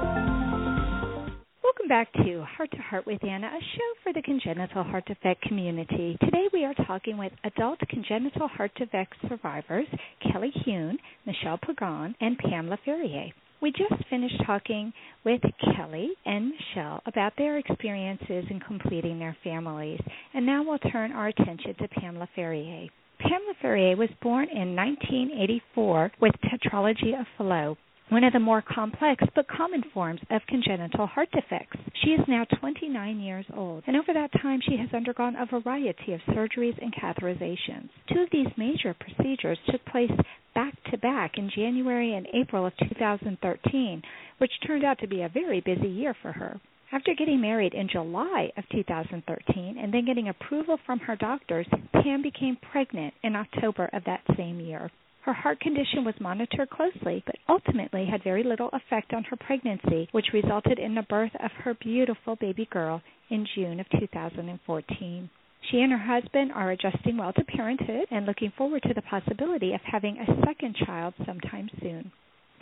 [1.83, 5.41] Welcome back to Heart to Heart with Anna, a show for the congenital heart defect
[5.41, 6.15] community.
[6.23, 9.87] Today we are talking with adult congenital heart defect survivors
[10.31, 13.33] Kelly Hune, Michelle Pagan, and Pamela Ferrier.
[13.61, 14.93] We just finished talking
[15.25, 15.41] with
[15.75, 19.99] Kelly and Michelle about their experiences in completing their families,
[20.33, 22.87] and now we'll turn our attention to Pamela Ferrier.
[23.19, 27.77] Pamela Ferrier was born in 1984 with tetralogy of Fallot
[28.09, 31.77] one of the more complex but common forms of congenital heart defects.
[32.03, 36.13] She is now 29 years old, and over that time she has undergone a variety
[36.13, 37.89] of surgeries and catheterizations.
[38.11, 40.11] Two of these major procedures took place
[40.53, 44.01] back to back in January and April of 2013,
[44.37, 46.59] which turned out to be a very busy year for her.
[46.91, 52.21] After getting married in July of 2013 and then getting approval from her doctors, Pam
[52.21, 54.91] became pregnant in October of that same year.
[55.23, 60.09] Her heart condition was monitored closely, but ultimately had very little effect on her pregnancy,
[60.11, 65.29] which resulted in the birth of her beautiful baby girl in June of 2014.
[65.71, 69.73] She and her husband are adjusting well to parenthood and looking forward to the possibility
[69.73, 72.11] of having a second child sometime soon.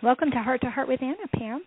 [0.03, 1.63] Welcome to Heart to Heart with Anna, Pam.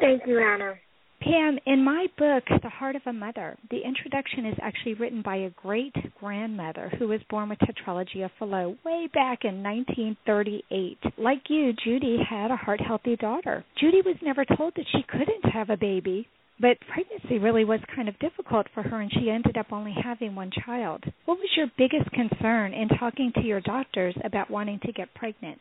[0.00, 0.76] Thank you, Anna.
[1.20, 5.36] Pam, in my book, The Heart of a Mother, the introduction is actually written by
[5.36, 10.98] a great grandmother who was born with tetralogy of Fallot way back in 1938.
[11.18, 13.64] Like you, Judy had a heart healthy daughter.
[13.80, 16.28] Judy was never told that she couldn't have a baby,
[16.60, 20.36] but pregnancy really was kind of difficult for her, and she ended up only having
[20.36, 21.02] one child.
[21.24, 25.60] What was your biggest concern in talking to your doctors about wanting to get pregnant?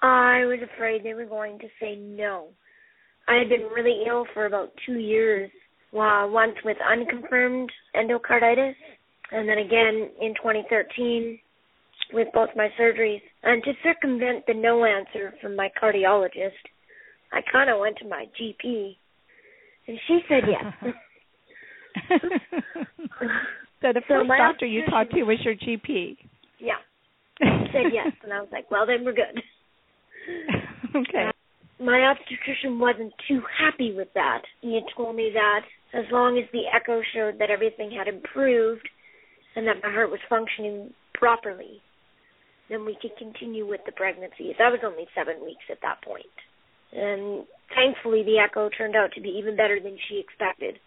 [0.00, 2.48] I was afraid they were going to say no.
[3.28, 5.50] I had been really ill for about two years,
[5.92, 8.74] well, once with unconfirmed endocarditis,
[9.30, 11.38] and then again in 2013
[12.12, 13.22] with both my surgeries.
[13.42, 16.50] And to circumvent the no answer from my cardiologist,
[17.32, 18.96] I kind of went to my GP,
[19.88, 20.94] and she said yes.
[23.80, 26.16] so the first so doctor you talked to was your GP.
[26.58, 26.74] Yeah.
[27.38, 29.42] She said yes, and I was like, well, then we're good.
[30.94, 31.30] okay
[31.82, 34.42] my obstetrician wasn't too happy with that.
[34.60, 38.88] He had told me that as long as the echo showed that everything had improved
[39.56, 41.82] and that my heart was functioning properly,
[42.70, 44.54] then we could continue with the pregnancy.
[44.58, 46.24] That was only seven weeks at that point.
[46.92, 50.78] And thankfully, the echo turned out to be even better than she expected.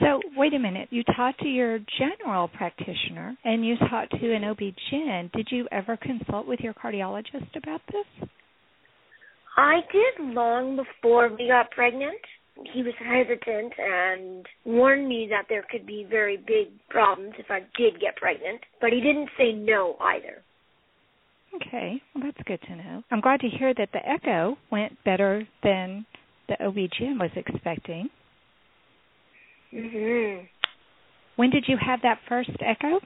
[0.00, 0.88] So, wait a minute.
[0.90, 5.30] You talked to your general practitioner and you talked to an OB-GYN.
[5.32, 8.28] Did you ever consult with your cardiologist about this?
[9.56, 12.20] I did long before we got pregnant.
[12.72, 17.60] He was hesitant and warned me that there could be very big problems if I
[17.76, 20.42] did get pregnant, but he didn't say no either.
[21.54, 23.02] Okay, well that's good to know.
[23.10, 26.06] I'm glad to hear that the echo went better than
[26.48, 28.10] the OB-GYN was expecting.
[29.72, 30.48] Mhm.
[31.36, 33.00] When did you have that first echo?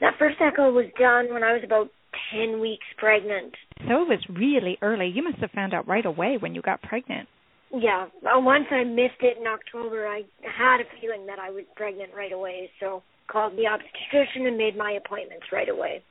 [0.00, 1.90] That first echo was done when I was about
[2.30, 3.54] 10 weeks pregnant.
[3.86, 5.06] So it was really early.
[5.06, 7.28] You must have found out right away when you got pregnant.
[7.72, 8.06] Yeah.
[8.22, 12.10] Well, once I missed it in October, I had a feeling that I was pregnant
[12.16, 16.02] right away, so called the obstetrician and made my appointments right away.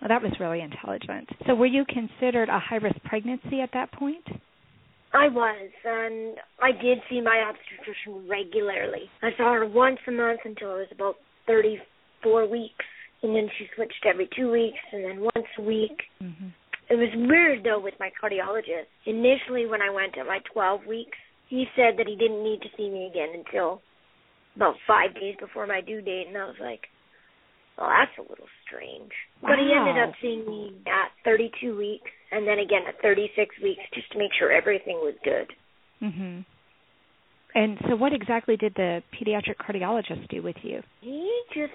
[0.00, 1.28] Well, that was really intelligent.
[1.46, 4.26] So were you considered a high-risk pregnancy at that point?
[5.14, 9.08] I was, and I did see my obstetrician regularly.
[9.22, 12.84] I saw her once a month until I was about 34 weeks
[13.22, 16.02] and then she switched every two weeks and then once a week.
[16.22, 16.48] Mm-hmm.
[16.92, 18.84] It was weird though with my cardiologist.
[19.06, 21.16] Initially, when I went at like 12 weeks,
[21.48, 23.80] he said that he didn't need to see me again until
[24.56, 26.84] about five days before my due date, and I was like,
[27.78, 29.08] well, that's a little strange.
[29.40, 29.56] Wow.
[29.56, 33.80] But he ended up seeing me at 32 weeks and then again at 36 weeks
[33.94, 35.48] just to make sure everything was good.
[36.02, 36.44] Mhm.
[37.54, 40.82] And so, what exactly did the pediatric cardiologist do with you?
[41.00, 41.72] He just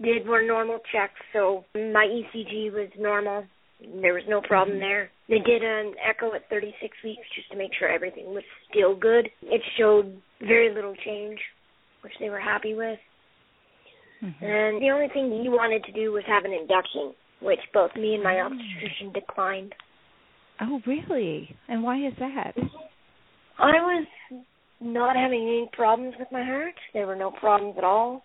[0.00, 1.20] did more normal checks.
[1.34, 3.46] So my ECG was normal.
[3.80, 4.88] There was no problem mm-hmm.
[4.88, 5.10] there.
[5.28, 9.28] They did an echo at 36 weeks just to make sure everything was still good.
[9.42, 11.38] It showed very little change,
[12.02, 12.98] which they were happy with.
[14.24, 14.44] Mm-hmm.
[14.44, 17.12] And the only thing he wanted to do was have an induction,
[17.42, 18.48] which both me and my oh.
[18.48, 19.74] obstetrician declined.
[20.60, 21.54] Oh, really?
[21.68, 22.54] And why is that?
[23.58, 24.06] I was
[24.80, 26.74] not having any problems with my heart.
[26.94, 28.22] There were no problems at all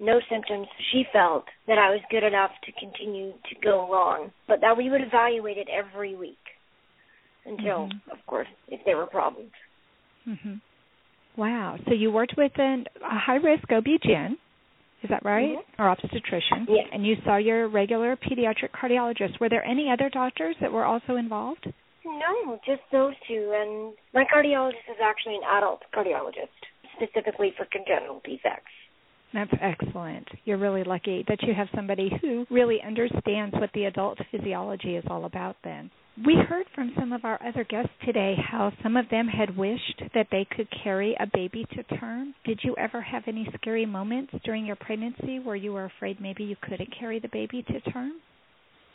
[0.00, 4.60] no symptoms, she felt that I was good enough to continue to go along, but
[4.62, 6.38] that we would evaluate it every week
[7.44, 8.10] until, mm-hmm.
[8.10, 9.52] of course, if there were problems.
[10.26, 10.54] Mm-hmm.
[11.36, 11.76] Wow.
[11.86, 14.32] So you worked with an, a high risk OB-GYN,
[15.02, 15.56] is that right?
[15.56, 15.82] Mm-hmm.
[15.82, 16.66] Or obstetrician.
[16.68, 16.86] Yes.
[16.92, 19.40] And you saw your regular pediatric cardiologist.
[19.40, 21.66] Were there any other doctors that were also involved?
[22.04, 23.52] No, just those two.
[23.54, 26.52] And my cardiologist is actually an adult cardiologist,
[26.96, 28.72] specifically for congenital defects.
[29.32, 30.26] That's excellent.
[30.44, 35.04] You're really lucky that you have somebody who really understands what the adult physiology is
[35.08, 35.90] all about then.
[36.26, 40.02] We heard from some of our other guests today how some of them had wished
[40.14, 42.34] that they could carry a baby to term.
[42.44, 46.42] Did you ever have any scary moments during your pregnancy where you were afraid maybe
[46.42, 48.14] you couldn't carry the baby to term?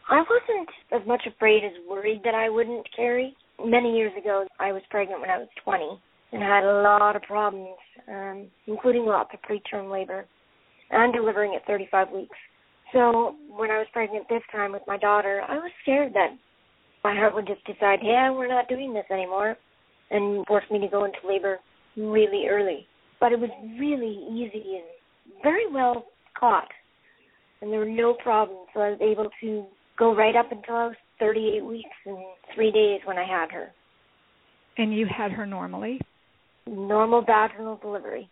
[0.09, 3.35] I wasn't as much afraid as worried that I wouldn't carry.
[3.63, 5.99] Many years ago, I was pregnant when I was 20
[6.35, 7.77] and had a lot of problems,
[8.09, 10.25] um, including lots of preterm labor
[10.91, 12.35] and delivering at 35 weeks.
[12.91, 16.35] So when I was pregnant this time with my daughter, I was scared that
[17.05, 19.55] my heart would just decide, yeah, we're not doing this anymore,
[20.11, 21.57] and force me to go into labor
[21.95, 22.85] really early.
[23.21, 26.05] But it was really easy and very well
[26.37, 26.67] caught,
[27.61, 28.67] and there were no problems.
[28.73, 29.65] So I was able to
[29.97, 32.17] go right up until I was 38 weeks and
[32.53, 33.71] three days when I had her.
[34.77, 36.01] And you had her normally?
[36.67, 38.29] Normal vaginal delivery.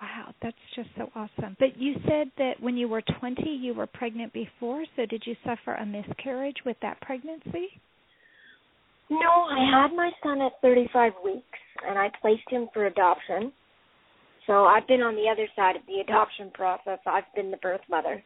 [0.00, 1.56] Wow, that's just so awesome.
[1.58, 5.34] But you said that when you were 20, you were pregnant before, so did you
[5.44, 7.68] suffer a miscarriage with that pregnancy?
[9.08, 11.44] No, I had my son at 35 weeks,
[11.86, 13.52] and I placed him for adoption.
[14.46, 16.98] So I've been on the other side of the adoption process.
[17.06, 18.22] I've been the birth mother.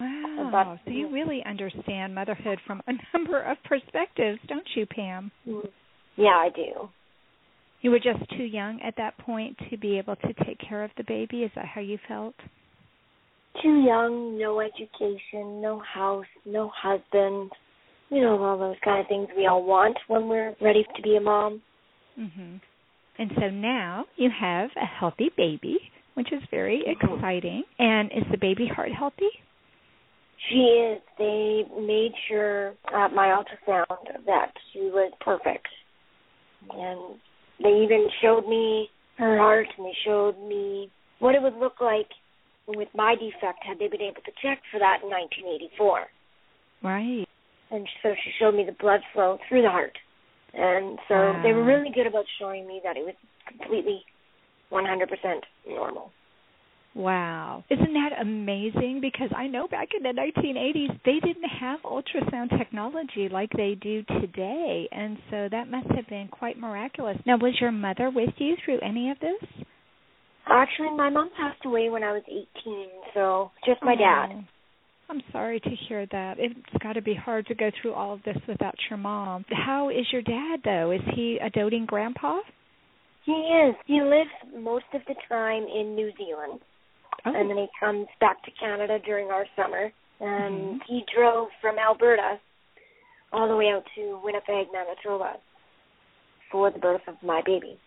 [0.00, 0.78] Wow.
[0.84, 5.30] So you really understand motherhood from a number of perspectives, don't you, Pam?
[5.46, 5.68] Mm.
[6.16, 6.88] Yeah, I do.
[7.84, 10.90] You were just too young at that point to be able to take care of
[10.96, 11.42] the baby.
[11.42, 12.34] Is that how you felt?
[13.62, 17.52] Too young, no education, no house, no husband.
[18.08, 21.16] You know, all those kind of things we all want when we're ready to be
[21.16, 21.60] a mom.
[22.18, 22.62] Mhm.
[23.18, 26.92] And so now you have a healthy baby, which is very Mhm.
[26.92, 27.64] exciting.
[27.78, 29.28] And is the baby heart healthy?
[30.38, 31.02] She is.
[31.18, 35.68] They made sure at my ultrasound that she was perfect.
[36.70, 37.20] And
[37.62, 38.88] they even showed me
[39.18, 40.90] her heart and they showed me
[41.20, 42.08] what it would look like
[42.66, 46.06] with my defect had they been able to check for that in 1984.
[46.82, 47.28] Right.
[47.70, 49.96] And so she showed me the blood flow through the heart.
[50.52, 53.14] And so they were really good about showing me that it was
[53.48, 54.04] completely
[54.70, 54.86] 100%
[55.68, 56.10] normal.
[56.94, 57.64] Wow.
[57.70, 59.00] Isn't that amazing?
[59.00, 64.04] Because I know back in the 1980s, they didn't have ultrasound technology like they do
[64.20, 64.88] today.
[64.92, 67.16] And so that must have been quite miraculous.
[67.26, 69.66] Now, was your mother with you through any of this?
[70.46, 72.44] Actually, my mom passed away when I was 18,
[73.14, 74.28] so just my oh, dad.
[74.32, 74.44] Oh,
[75.08, 76.36] I'm sorry to hear that.
[76.38, 79.44] It's got to be hard to go through all of this without your mom.
[79.50, 80.92] How is your dad, though?
[80.92, 82.38] Is he a doting grandpa?
[83.24, 83.74] He is.
[83.86, 84.30] He lives
[84.62, 86.60] most of the time in New Zealand,
[87.26, 89.92] Oh, and then he comes back to Canada during our summer.
[90.20, 90.84] And Mhm.
[90.84, 92.38] he drove from Alberta
[93.32, 95.40] all the way out to Winnipeg, Manitoba,
[96.50, 97.78] for the birth of my baby.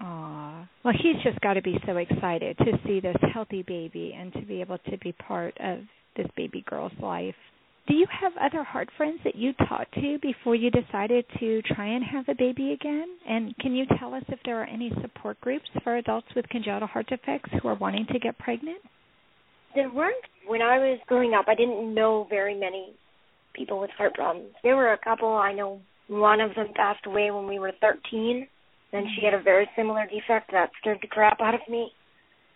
[0.00, 0.66] Aw.
[0.82, 4.42] Well, he's just got to be so excited to see this healthy baby and to
[4.42, 7.36] be able to be part of this baby girl's life.
[7.88, 11.86] Do you have other heart friends that you talked to before you decided to try
[11.86, 13.08] and have a baby again?
[13.28, 16.86] And can you tell us if there are any support groups for adults with congenital
[16.86, 18.78] heart defects who are wanting to get pregnant?
[19.74, 20.14] There weren't,
[20.46, 22.92] when I was growing up, I didn't know very many
[23.52, 24.50] people with heart problems.
[24.62, 28.46] There were a couple, I know one of them passed away when we were 13,
[28.92, 31.90] Then she had a very similar defect that scared the crap out of me.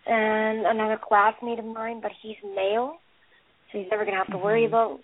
[0.07, 2.99] And another classmate of mine, but he's male,
[3.73, 4.69] so he's never going to have to worry Mhm.
[4.69, 5.01] about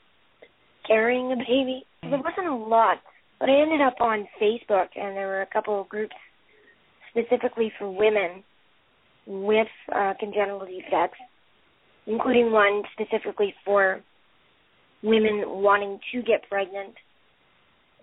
[0.86, 1.84] carrying a baby.
[2.02, 2.98] There wasn't a lot,
[3.38, 6.14] but I ended up on Facebook, and there were a couple of groups
[7.10, 8.42] specifically for women
[9.26, 11.18] with uh, congenital defects,
[12.06, 14.00] including one specifically for
[15.02, 16.94] women wanting to get pregnant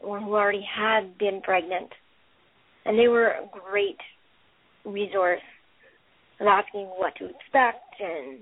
[0.01, 1.89] or who already had been pregnant.
[2.85, 3.97] And they were a great
[4.85, 5.41] resource
[6.39, 8.39] of asking what to expect, and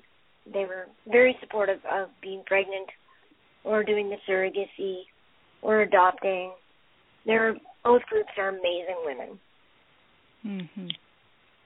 [0.54, 2.90] they were very supportive of being pregnant
[3.64, 5.02] or doing the surrogacy
[5.62, 6.52] or adopting.
[7.26, 9.40] They're both groups are amazing women.
[10.46, 10.96] Mhm.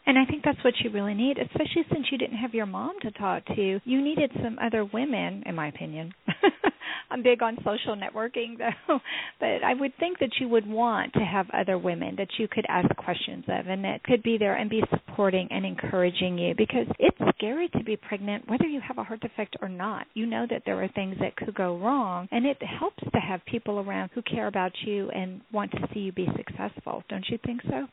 [0.06, 3.00] And I think that's what you really need, especially since you didn't have your mom
[3.02, 3.80] to talk to.
[3.84, 6.14] You needed some other women, in my opinion.
[7.12, 9.00] I'm big on social networking though,
[9.40, 12.66] but I would think that you would want to have other women that you could
[12.68, 14.82] ask questions of and that could be there and be
[15.22, 19.20] supporting and encouraging you because it's scary to be pregnant whether you have a heart
[19.22, 20.08] defect or not.
[20.16, 23.40] You know that there are things that could go wrong and it helps to have
[23.46, 27.04] people around who care about you and want to see you be successful.
[27.08, 27.86] Don't you think so?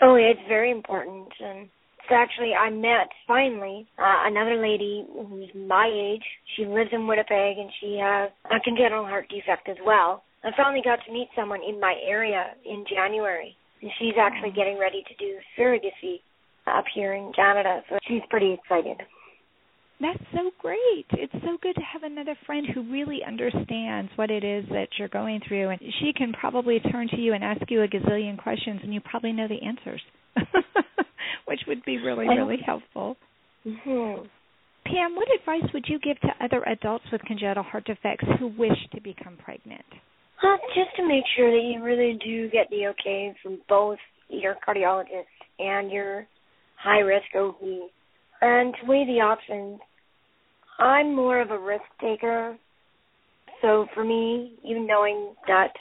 [0.00, 1.28] Oh, it's very important.
[1.44, 6.24] And it's actually, I met finally uh, another lady who's my age.
[6.56, 10.22] She lives in Winnipeg and she has a congenital heart defect as well.
[10.42, 13.54] I finally got to meet someone in my area in January.
[13.82, 16.24] And she's actually getting ready to do surrogacy
[16.66, 17.82] up here in Canada.
[17.88, 18.96] So she's pretty excited.
[20.00, 21.06] That's so great.
[21.12, 25.08] It's so good to have another friend who really understands what it is that you're
[25.08, 28.80] going through and she can probably turn to you and ask you a gazillion questions
[28.82, 30.02] and you probably know the answers.
[31.46, 33.16] Which would be really really helpful.
[33.64, 34.26] hmm
[34.84, 38.78] Pam, what advice would you give to other adults with congenital heart defects who wish
[38.94, 39.84] to become pregnant?
[40.40, 43.98] Uh, just to make sure that you really do get the okay from both
[44.28, 45.24] your cardiologist
[45.58, 46.26] and your
[46.82, 47.56] high risk OB,
[48.40, 49.80] and to weigh the options.
[50.78, 52.56] I'm more of a risk taker,
[53.62, 55.72] so for me, even knowing that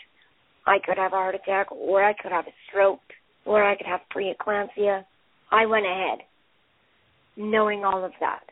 [0.66, 3.02] I could have a heart attack, or I could have a stroke,
[3.46, 5.04] or I could have preeclampsia,
[5.52, 6.20] I went ahead,
[7.38, 8.44] knowing all of that.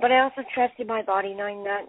[0.00, 1.82] But I also trusted my body, knowing that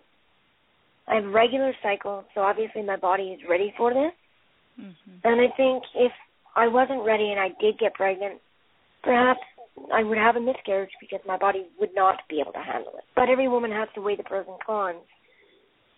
[1.07, 4.13] I have regular cycles, so obviously my body is ready for this.
[4.79, 5.17] Mm-hmm.
[5.23, 6.11] And I think if
[6.55, 8.41] I wasn't ready and I did get pregnant,
[9.03, 9.41] perhaps
[9.93, 13.03] I would have a miscarriage because my body would not be able to handle it.
[13.15, 15.03] But every woman has to weigh the pros and cons.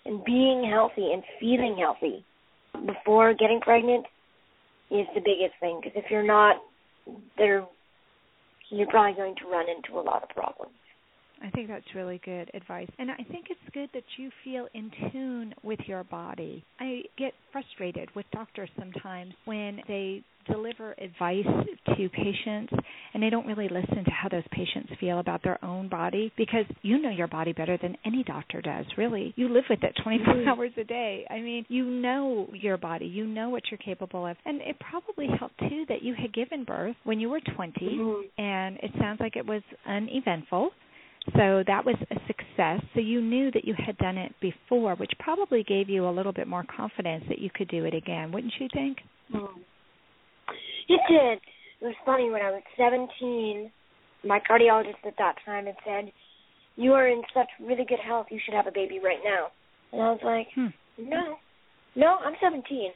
[0.06, 2.26] And being healthy and feeling healthy
[2.86, 4.06] before getting pregnant
[4.90, 6.56] is the biggest thing because if you're not,
[7.38, 7.66] there,
[8.70, 10.74] you're probably going to run into a lot of problems.
[11.44, 12.90] I think that's really good advice.
[13.00, 16.64] And I think it's good that you feel in tune with your body.
[16.80, 21.46] I get frustrated with doctors sometimes when they deliver advice
[21.88, 22.74] to patients
[23.14, 26.66] and they don't really listen to how those patients feel about their own body because
[26.82, 30.34] you know your body better than any doctor does really you live with it 24
[30.34, 30.48] mm-hmm.
[30.48, 34.38] hours a day i mean you know your body you know what you're capable of
[34.46, 38.42] and it probably helped too that you had given birth when you were 20 mm-hmm.
[38.42, 40.72] and it sounds like it was uneventful
[41.34, 42.82] so that was a success.
[42.94, 46.34] So you knew that you had done it before, which probably gave you a little
[46.34, 48.98] bit more confidence that you could do it again, wouldn't you think?
[49.34, 49.48] Mm.
[50.90, 51.40] It did.
[51.82, 53.72] It was funny when I was 17,
[54.26, 56.12] my cardiologist at that time had said,
[56.76, 58.28] "You are in such really good health.
[58.32, 59.52] You should have a baby right now."
[59.92, 60.68] And I was like, hmm.
[60.98, 61.38] "No,
[61.96, 62.94] no, I'm 17."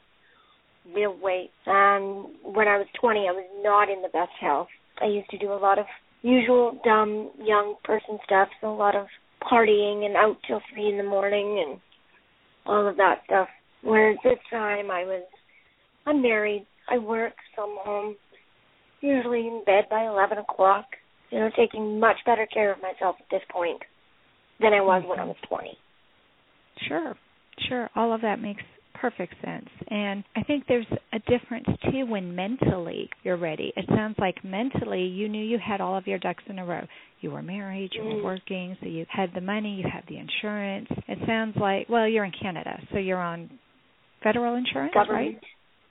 [0.94, 1.52] We'll wait.
[1.68, 4.70] Um, when I was 20, I was not in the best health.
[5.00, 5.86] I used to do a lot of
[6.22, 9.07] usual dumb young person stuff, so a lot of
[9.41, 11.80] partying and out till three in the morning and
[12.65, 13.47] all of that stuff.
[13.84, 15.24] Whereas this time I was
[16.05, 18.15] I'm married, I work, so I'm home,
[19.01, 20.86] usually in bed by eleven o'clock.
[21.30, 23.82] You know, taking much better care of myself at this point
[24.59, 25.24] than I was when hmm.
[25.24, 25.78] I was twenty.
[26.88, 27.15] Sure.
[27.69, 27.89] Sure.
[27.95, 28.63] All of that makes
[29.02, 29.68] perfect sense.
[29.89, 33.74] And I think there's a difference too when mentally you're ready.
[33.76, 36.86] It sounds like mentally you knew you had all of your ducks in a row.
[37.22, 38.24] You were married, you were mm.
[38.24, 40.88] working, so you had the money, you had the insurance.
[41.08, 43.49] It sounds like well, you're in Canada, so you're on
[44.24, 45.36] federal insurance, Government.
[45.36, 45.41] right?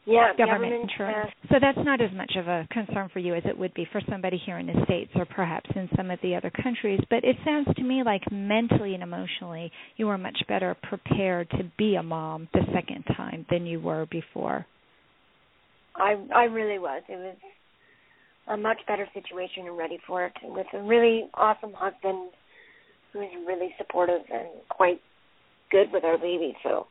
[0.07, 1.31] Yeah, government, insurance.
[1.51, 4.01] So that's not as much of a concern for you as it would be for
[4.09, 7.01] somebody here in the States or perhaps in some of the other countries.
[7.11, 11.71] But it sounds to me like mentally and emotionally you were much better prepared to
[11.77, 14.67] be a mom the second time than you were before.
[15.97, 17.03] I I really was.
[17.09, 17.37] It was
[18.49, 22.31] a much better situation and ready for it with a really awesome husband
[23.13, 25.01] who's really supportive and quite
[25.71, 26.57] good with our baby.
[26.63, 26.87] So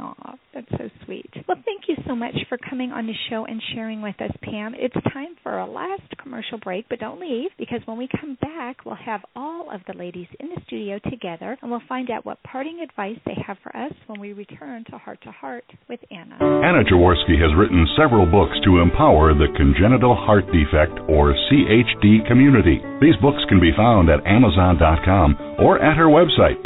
[0.00, 1.30] Aw, that's so sweet.
[1.48, 4.74] Well, thank you so much for coming on the show and sharing with us, Pam.
[4.76, 8.84] It's time for a last commercial break, but don't leave because when we come back,
[8.84, 12.42] we'll have all of the ladies in the studio together and we'll find out what
[12.42, 16.36] parting advice they have for us when we return to Heart to Heart with Anna.
[16.38, 22.80] Anna Jaworski has written several books to empower the congenital heart defect or CHD community.
[23.00, 26.62] These books can be found at Amazon.com or at her website,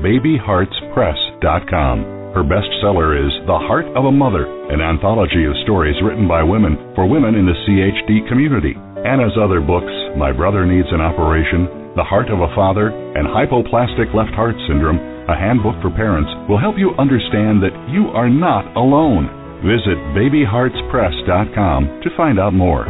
[0.00, 6.44] www.babyheartspress.com her bestseller is The Heart of a Mother, an anthology of stories written by
[6.44, 8.76] women for women in the CHD community.
[9.08, 9.88] Anna's other books,
[10.20, 15.00] My Brother Needs an Operation, The Heart of a Father, and Hypoplastic Left Heart Syndrome,
[15.32, 19.32] a handbook for parents, will help you understand that you are not alone.
[19.64, 22.84] Visit babyheartspress.com to find out more.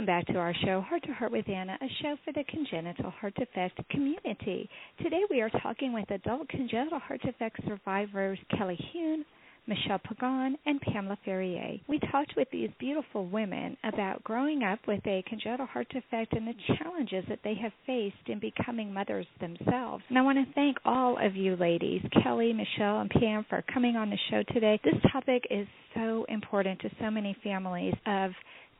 [0.00, 3.10] Welcome back to our show, Heart to Heart with Anna, a show for the congenital
[3.10, 4.66] heart defect community.
[5.02, 9.26] Today we are talking with adult congenital heart defect survivors Kelly Hune,
[9.66, 11.76] Michelle Pagan, and Pamela Ferrier.
[11.86, 16.48] We talked with these beautiful women about growing up with a congenital heart defect and
[16.48, 20.02] the challenges that they have faced in becoming mothers themselves.
[20.08, 23.96] And I want to thank all of you ladies, Kelly, Michelle, and Pam, for coming
[23.96, 24.80] on the show today.
[24.82, 28.30] This topic is so important to so many families of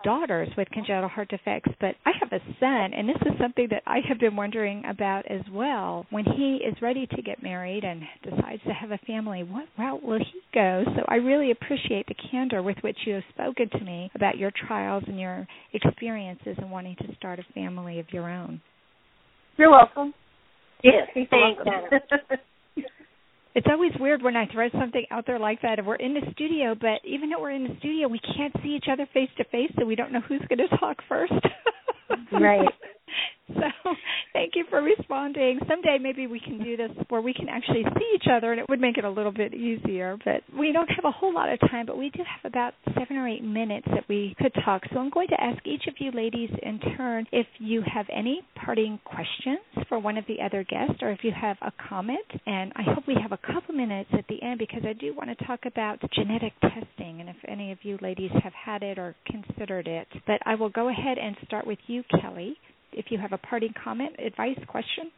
[0.02, 3.82] daughters with congenital heart defects, but I have a son, and this is something that
[3.86, 6.06] I have been wondering about as well.
[6.10, 10.02] When he is ready to get married and decides to have a family, what route
[10.02, 10.84] will he go?
[10.96, 14.52] So I really appreciate the candor with which you have spoken to me about your
[14.66, 18.60] trials and your experiences in wanting to start a family of your own.
[19.56, 20.14] You're welcome.
[20.82, 22.36] Yes, thanks, Anna.
[23.54, 26.74] it's always weird when I throw something out there like that we're in the studio,
[26.78, 29.70] but even though we're in the studio, we can't see each other face to face,
[29.78, 31.32] so we don't know who's going to talk first.
[32.32, 32.68] right.
[33.84, 33.94] So
[34.32, 35.58] thank you for responding.
[35.68, 38.68] Someday maybe we can do this where we can actually see each other and it
[38.68, 40.16] would make it a little bit easier.
[40.24, 43.16] But we don't have a whole lot of time, but we do have about seven
[43.16, 44.82] or eight minutes that we could talk.
[44.92, 48.42] So I'm going to ask each of you ladies in turn if you have any
[48.64, 49.58] parting questions
[49.88, 52.26] for one of the other guests or if you have a comment.
[52.46, 55.36] And I hope we have a couple minutes at the end because I do want
[55.36, 59.16] to talk about genetic testing and if any of you ladies have had it or
[59.26, 60.06] considered it.
[60.26, 62.56] But I will go ahead and start with you, Kelly
[62.92, 65.10] if you have a parting comment, advice, question.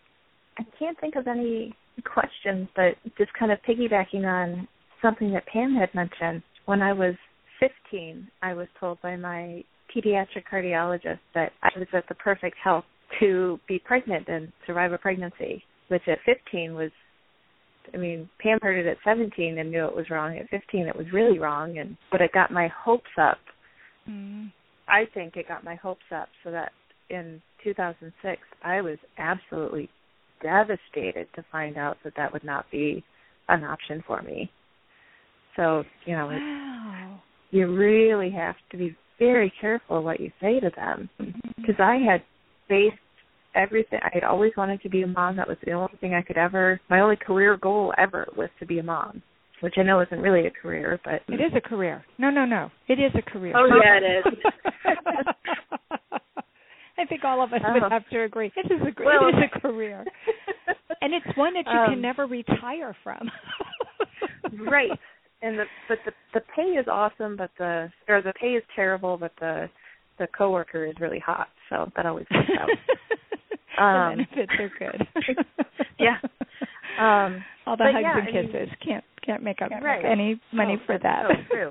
[0.59, 4.69] I can't think of any questions, but just kind of piggybacking on
[5.01, 6.43] something that Pam had mentioned.
[6.67, 7.15] When I was
[7.61, 9.65] 15, I was told by my
[9.95, 12.85] pediatric cardiologist that I was at the perfect health
[13.21, 16.91] to be pregnant and survive a pregnancy, which at 15 was
[17.93, 20.39] I mean, Pam heard it at 17 and knew it was wrong.
[20.39, 23.39] At 15, it was really wrong, and but it got my hopes up.
[24.09, 24.53] Mm.
[24.89, 26.73] I think it got my hopes up so that
[27.11, 29.89] in 2006, I was absolutely
[30.43, 33.05] devastated to find out that that would not be
[33.49, 34.51] an option for me.
[35.57, 37.21] So, you know, wow.
[37.51, 41.09] you really have to be very careful what you say to them
[41.57, 41.83] because mm-hmm.
[41.83, 42.23] I had
[42.69, 42.97] based
[43.55, 45.37] everything I had always wanted to be a mom.
[45.37, 48.67] That was the only thing I could ever my only career goal ever was to
[48.67, 49.23] be a mom.
[49.61, 52.05] Which I know isn't really a career, but it is a career.
[52.19, 52.69] No, no, no.
[52.89, 53.55] It is a career.
[53.57, 54.39] Oh yeah, it is.
[57.03, 57.73] I think all of us oh.
[57.73, 58.53] would have to agree.
[58.57, 60.05] It is a well, it is a career,
[61.01, 63.31] and it's one that you um, can never retire from.
[64.71, 64.91] right,
[65.43, 69.17] and the but the the pay is awesome, but the or the pay is terrible,
[69.17, 69.69] but the
[70.19, 72.69] the coworker is really hot, so that always works out.
[73.79, 75.47] Um, the benefits are good.
[75.99, 76.19] yeah.
[77.01, 80.05] Um, All the hugs yeah, and kisses I mean, can't can't make up right.
[80.05, 81.25] any money oh, for that.
[81.27, 81.71] So true.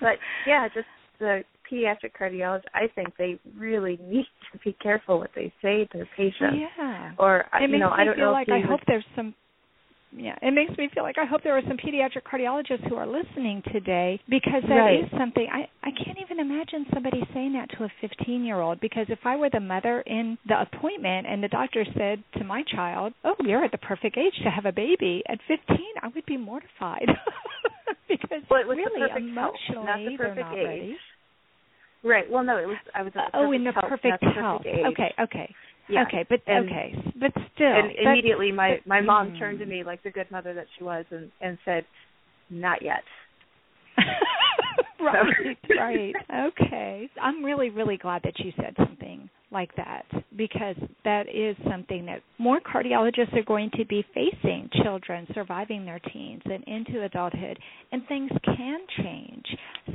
[0.00, 0.18] but
[0.48, 0.88] yeah, just
[1.20, 5.98] the pediatric cardiologist, I think they really need to be careful what they say to
[5.98, 6.58] their patients.
[6.78, 7.12] Yeah.
[7.18, 9.34] Or uh, it you know, I don't feel know like I hope there's some
[10.12, 13.06] yeah, it makes me feel like I hope there are some pediatric cardiologists who are
[13.06, 15.04] listening today because that right.
[15.04, 18.80] is something I I can't even imagine somebody saying that to a 15 year old
[18.80, 22.64] because if I were the mother in the appointment and the doctor said to my
[22.74, 26.26] child, "Oh, you're at the perfect age to have a baby," at 15 I would
[26.26, 27.06] be mortified
[28.08, 30.66] because well, it was really the emotionally health, not the perfect not age.
[30.66, 30.96] ready.
[32.02, 32.30] Right.
[32.30, 34.62] Well, no, it was I was at the oh, in the perfect health.
[34.62, 35.54] Perfect okay, okay.
[35.88, 36.04] Yeah.
[36.06, 39.38] Okay, but and, okay, but still, and immediately my my mom mm.
[39.38, 41.84] turned to me like the good mother that she was and and said,
[42.48, 43.02] "Not yet."
[45.00, 46.14] right, right.
[46.32, 47.10] Okay.
[47.20, 50.04] I'm really really glad that you said something like that
[50.36, 55.98] because that is something that more cardiologists are going to be facing children surviving their
[56.12, 57.58] teens and into adulthood
[57.90, 59.44] and things can change.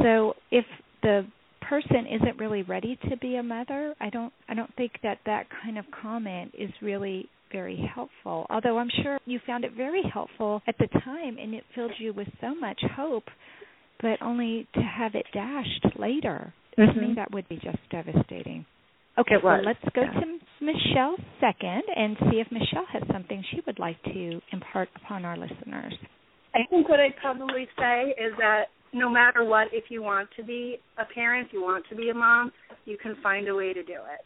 [0.01, 0.65] So if
[1.01, 1.25] the
[1.69, 5.47] person isn't really ready to be a mother, I don't I don't think that that
[5.63, 8.45] kind of comment is really very helpful.
[8.49, 12.13] Although I'm sure you found it very helpful at the time and it filled you
[12.13, 13.25] with so much hope,
[14.01, 16.53] but only to have it dashed later.
[16.77, 16.99] Mm-hmm.
[16.99, 18.65] To me that would be just devastating.
[19.17, 20.19] Okay, well let's go yeah.
[20.19, 20.25] to
[20.61, 25.37] Michelle second and see if Michelle has something she would like to impart upon our
[25.37, 25.93] listeners.
[26.53, 30.43] I think what I'd probably say is that no matter what, if you want to
[30.43, 32.51] be a parent, you want to be a mom,
[32.85, 34.23] you can find a way to do it.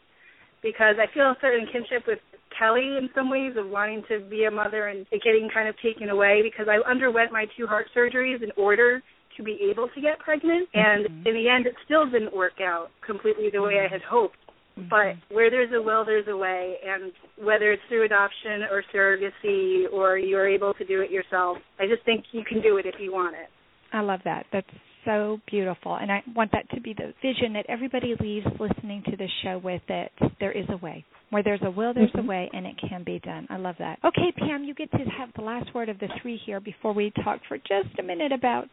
[0.62, 2.18] Because I feel a certain kinship with
[2.56, 5.74] Kelly in some ways of wanting to be a mother and it getting kind of
[5.82, 9.02] taken away because I underwent my two heart surgeries in order
[9.36, 11.26] to be able to get pregnant and mm-hmm.
[11.26, 14.36] in the end it still didn't work out completely the way I had hoped.
[14.78, 14.88] Mm-hmm.
[14.90, 17.12] But where there's a will, there's a way, and
[17.42, 22.04] whether it's through adoption or surrogacy or you're able to do it yourself, I just
[22.04, 23.48] think you can do it if you want it.
[23.92, 24.46] I love that.
[24.52, 24.66] That's
[25.04, 25.96] so beautiful.
[25.96, 29.60] And I want that to be the vision that everybody leaves listening to this show
[29.62, 31.04] with that there is a way.
[31.30, 32.26] Where there's a will, there's mm-hmm.
[32.26, 33.46] a way, and it can be done.
[33.50, 33.98] I love that.
[34.04, 37.12] Okay, Pam, you get to have the last word of the three here before we
[37.24, 38.68] talk for just a minute about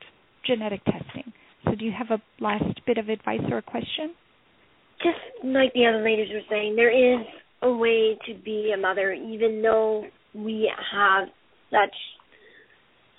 [0.45, 1.31] genetic testing.
[1.65, 4.15] So, do you have a last bit of advice or a question?
[5.03, 7.25] Just like the other ladies were saying, there is
[7.61, 11.27] a way to be a mother, even though we have
[11.69, 11.95] such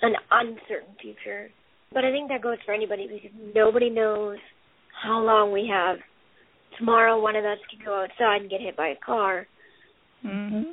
[0.03, 1.51] an uncertain future
[1.93, 4.37] but I think that goes for anybody because nobody knows
[5.03, 5.99] how long we have.
[6.79, 9.47] Tomorrow, one of us could go outside and get hit by a car.
[10.25, 10.71] Mm-hmm.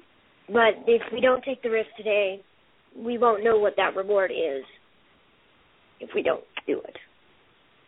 [0.47, 2.41] But if we don't take the risk today,
[2.95, 4.63] we won't know what that reward is
[5.99, 6.95] if we don't do it.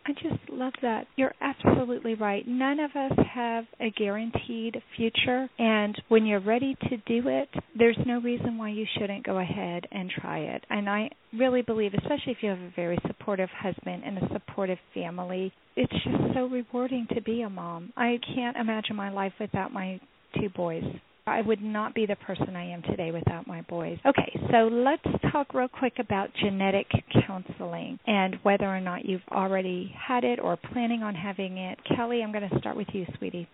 [0.08, 1.06] I just love that.
[1.16, 2.42] You're absolutely right.
[2.48, 7.98] None of us have a guaranteed future, and when you're ready to do it, there's
[8.06, 10.64] no reason why you shouldn't go ahead and try it.
[10.70, 14.78] And I really believe, especially if you have a very supportive husband and a supportive
[14.94, 17.92] family, it's just so rewarding to be a mom.
[17.94, 20.00] I can't imagine my life without my
[20.40, 20.84] two boys.
[21.28, 23.98] I would not be the person I am today without my boys.
[24.06, 25.02] Okay, so let's
[25.32, 26.86] talk real quick about genetic
[27.26, 31.78] counseling and whether or not you've already had it or planning on having it.
[31.96, 33.48] Kelly, I'm going to start with you, sweetie.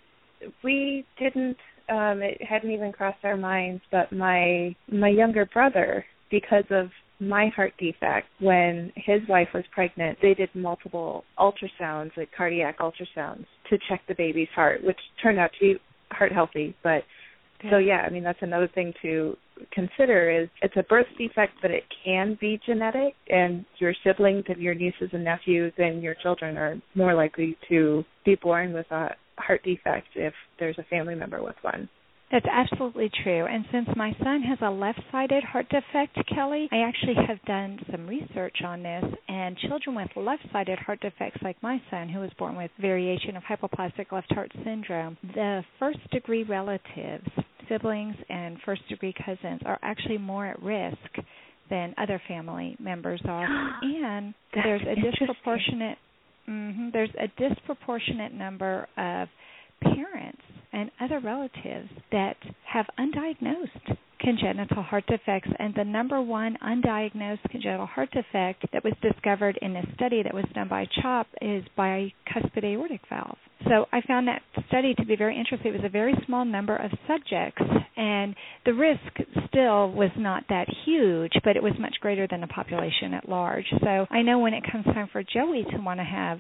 [0.62, 1.56] We didn't
[1.90, 6.88] um it hadn't even crossed our minds, but my my younger brother because of
[7.20, 13.46] my heart defect when his wife was pregnant they did multiple ultrasounds like cardiac ultrasounds
[13.70, 17.02] to check the baby's heart which turned out to be heart healthy but
[17.70, 19.36] so yeah, I mean that's another thing to
[19.72, 24.60] consider is it's a birth defect, but it can be genetic, and your siblings and
[24.60, 29.10] your nieces and nephews and your children are more likely to be born with a
[29.38, 31.88] heart defect if there's a family member with one.
[32.30, 33.46] That's absolutely true.
[33.46, 37.78] And since my son has a left sided heart defect, Kelly, I actually have done
[37.90, 39.04] some research on this.
[39.28, 43.36] And children with left sided heart defects, like my son, who was born with variation
[43.36, 47.28] of hypoplastic left heart syndrome, the first degree relatives,
[47.68, 50.98] siblings, and first degree cousins are actually more at risk
[51.70, 53.46] than other family members are.
[53.82, 55.98] and there's a disproportionate
[56.48, 59.28] mm-hmm, there's a disproportionate number of
[61.04, 62.36] other relatives that
[62.66, 68.94] have undiagnosed congenital heart defects and the number one undiagnosed congenital heart defect that was
[69.02, 73.36] discovered in this study that was done by CHOP is bicuspid aortic valve.
[73.64, 75.74] So I found that study to be very interesting.
[75.74, 77.62] It was a very small number of subjects
[77.96, 78.34] and
[78.64, 79.00] the risk
[79.48, 83.66] still was not that huge, but it was much greater than the population at large.
[83.80, 86.38] So I know when it comes time for Joey to want to have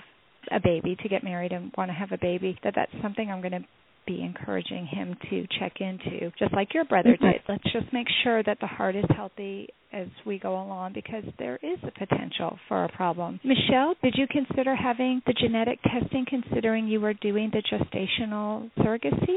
[0.50, 3.40] a baby, to get married and want to have a baby, that that's something I'm
[3.40, 3.64] going to
[4.06, 7.32] be encouraging him to check into, just like your brother mm-hmm.
[7.32, 7.40] did.
[7.48, 11.58] Let's just make sure that the heart is healthy as we go along because there
[11.62, 13.40] is a potential for a problem.
[13.44, 19.36] Michelle, did you consider having the genetic testing considering you were doing the gestational surrogacy?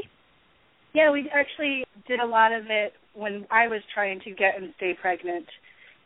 [0.94, 4.72] Yeah, we actually did a lot of it when I was trying to get and
[4.76, 5.46] stay pregnant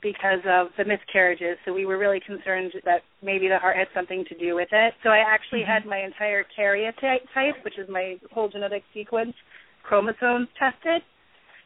[0.03, 1.57] because of the miscarriages.
[1.65, 4.95] So we were really concerned that maybe the heart had something to do with it.
[5.03, 5.71] So I actually mm-hmm.
[5.73, 9.35] had my entire karyotype, which is my whole genetic sequence,
[9.85, 11.03] chromosomes tested,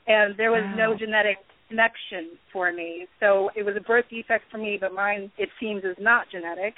[0.07, 0.93] and there was wow.
[0.93, 3.07] no genetic connection for me.
[3.21, 6.75] So it was a birth defect for me, but mine, it seems, is not genetic,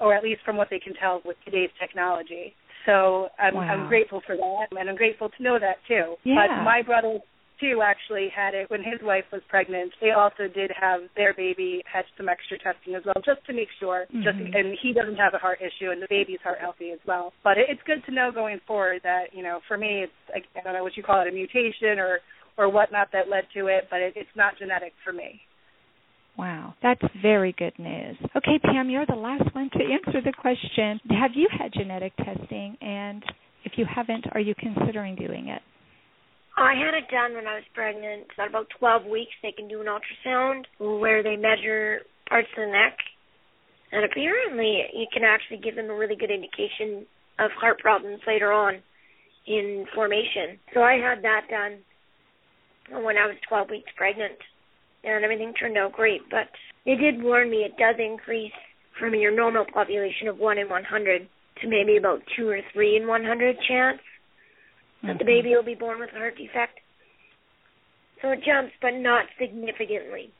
[0.00, 2.54] or at least from what they can tell with today's technology.
[2.86, 3.62] So I'm, wow.
[3.62, 6.16] I'm grateful for that, and I'm grateful to know that too.
[6.24, 6.46] Yeah.
[6.48, 7.18] But my brother
[7.60, 9.92] too actually had it when his wife was pregnant.
[10.00, 13.68] They also did have their baby had some extra testing as well, just to make
[13.78, 14.06] sure.
[14.08, 14.22] Mm-hmm.
[14.24, 17.32] Just and he doesn't have a heart issue, and the baby's heart healthy as well.
[17.44, 20.60] But it, it's good to know going forward that you know, for me, it's I
[20.64, 22.18] don't know what you call it, a mutation or
[22.56, 25.40] or whatnot that led to it, but it, it's not genetic for me.
[26.36, 28.16] Wow, that's very good news.
[28.36, 31.00] Okay, Pam, you're the last one to answer the question.
[31.10, 32.76] Have you had genetic testing?
[32.80, 33.22] And
[33.64, 35.60] if you haven't, are you considering doing it?
[36.56, 38.26] I had it done when I was pregnant.
[38.38, 42.72] At about 12 weeks, they can do an ultrasound where they measure parts of the
[42.72, 42.96] neck.
[43.92, 47.06] And apparently, it can actually give them a really good indication
[47.38, 48.82] of heart problems later on
[49.46, 50.58] in formation.
[50.74, 51.80] So I had that done
[53.02, 54.38] when I was 12 weeks pregnant,
[55.02, 56.22] and everything turned out great.
[56.30, 56.50] But
[56.84, 58.52] they did warn me it does increase
[58.98, 61.28] from your normal population of 1 in 100
[61.62, 64.00] to maybe about 2 or 3 in 100 chance
[65.02, 65.26] that the mm-hmm.
[65.26, 66.80] baby will be born with a heart defect.
[68.22, 70.32] So it jumps, but not significantly.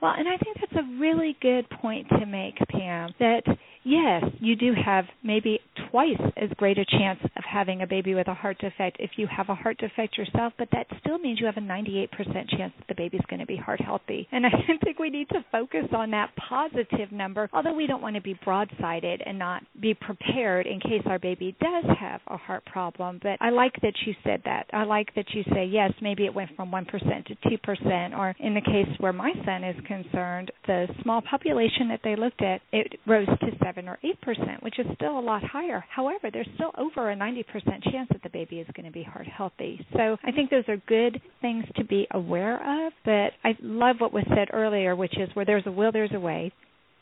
[0.00, 3.42] Well, and I think that's a really good point to make, Pam, that
[3.84, 5.60] yes, you do have maybe
[5.90, 9.26] twice as great a chance of having a baby with a heart defect if you
[9.26, 12.08] have a heart defect yourself, but that still means you have a 98%
[12.50, 14.26] chance that the baby's going to be heart healthy.
[14.32, 14.50] And I
[14.84, 18.38] think we need to focus on that positive number, although we don't want to be
[18.46, 23.20] broadsided and not be prepared in case our baby does have a heart problem.
[23.22, 24.66] But I like that you said that.
[24.72, 26.86] I like that you say, yes, maybe it went from 1%
[27.26, 32.00] to 2%, or in the case where my son is concerned, the small population that
[32.04, 35.79] they looked at, it rose to 7 or 8%, which is still a lot higher.
[35.88, 37.44] However, there's still over a 90%
[37.90, 39.84] chance that the baby is going to be heart healthy.
[39.94, 42.92] So I think those are good things to be aware of.
[43.04, 46.20] But I love what was said earlier, which is where there's a will, there's a
[46.20, 46.52] way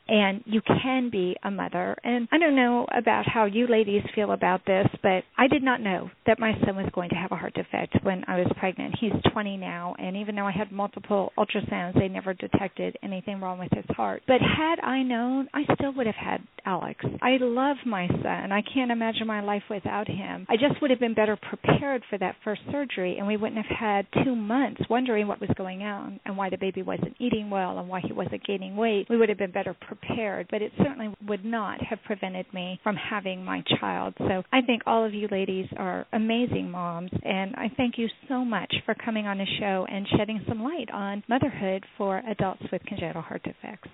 [0.08, 1.96] and you can be a mother.
[2.02, 5.80] And I don't know about how you ladies feel about this, but I did not
[5.80, 8.96] know that my son was going to have a heart defect when I was pregnant.
[9.00, 13.58] He's 20 now, and even though I had multiple ultrasounds, they never detected anything wrong
[13.58, 14.22] with his heart.
[14.26, 17.04] But had I known, I still would have had Alex.
[17.22, 18.52] I love my son.
[18.52, 20.46] I can't imagine my life without him.
[20.48, 23.78] I just would have been better prepared for that first surgery, and we wouldn't have
[23.78, 27.78] had two months wondering what was going on and why the baby wasn't eating well
[27.78, 29.06] and why he wasn't gaining weight.
[29.10, 32.80] We would have been better prepared prepared, but it certainly would not have prevented me
[32.82, 34.14] from having my child.
[34.18, 38.44] So I think all of you ladies are amazing moms, and I thank you so
[38.44, 42.82] much for coming on the show and shedding some light on motherhood for adults with
[42.86, 43.88] congenital heart defects.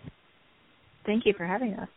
[1.07, 1.89] Thank you for having us.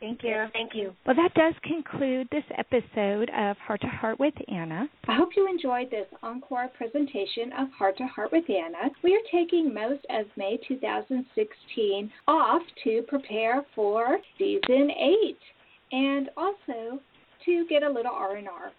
[0.00, 0.44] Thank you.
[0.52, 0.92] Thank you.
[1.06, 4.88] Well, that does conclude this episode of Heart to Heart with Anna.
[5.08, 8.90] I hope you enjoyed this encore presentation of Heart to Heart with Anna.
[9.02, 15.36] We are taking most of May 2016 off to prepare for season 8
[15.92, 17.00] and also
[17.46, 18.72] to get a little R&R.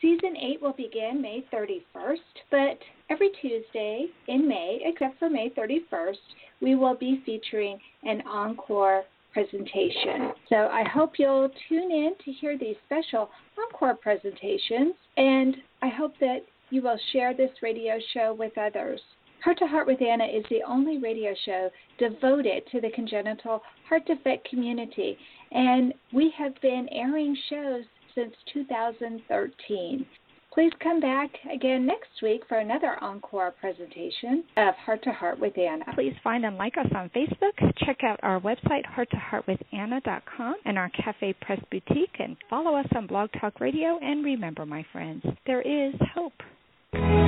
[0.00, 2.16] Season 8 will begin May 31st,
[2.50, 2.78] but
[3.08, 6.16] every Tuesday in May, except for May 31st,
[6.60, 10.32] we will be featuring an encore presentation.
[10.48, 14.94] So I hope you'll tune in to hear these special encore presentations.
[15.16, 19.00] And I hope that you will share this radio show with others.
[19.44, 21.68] Heart to Heart with Anna is the only radio show
[21.98, 25.18] devoted to the congenital heart defect community,
[25.50, 27.82] and we have been airing shows
[28.14, 30.06] since 2013.
[30.52, 35.56] Please come back again next week for another encore presentation of Heart to Heart with
[35.56, 35.84] Anna.
[35.94, 37.74] Please find and like us on Facebook.
[37.86, 43.30] Check out our website, hearttoheartwithanna.com, and our Cafe Press Boutique, and follow us on Blog
[43.40, 43.98] Talk Radio.
[44.02, 47.21] And remember, my friends, there is hope.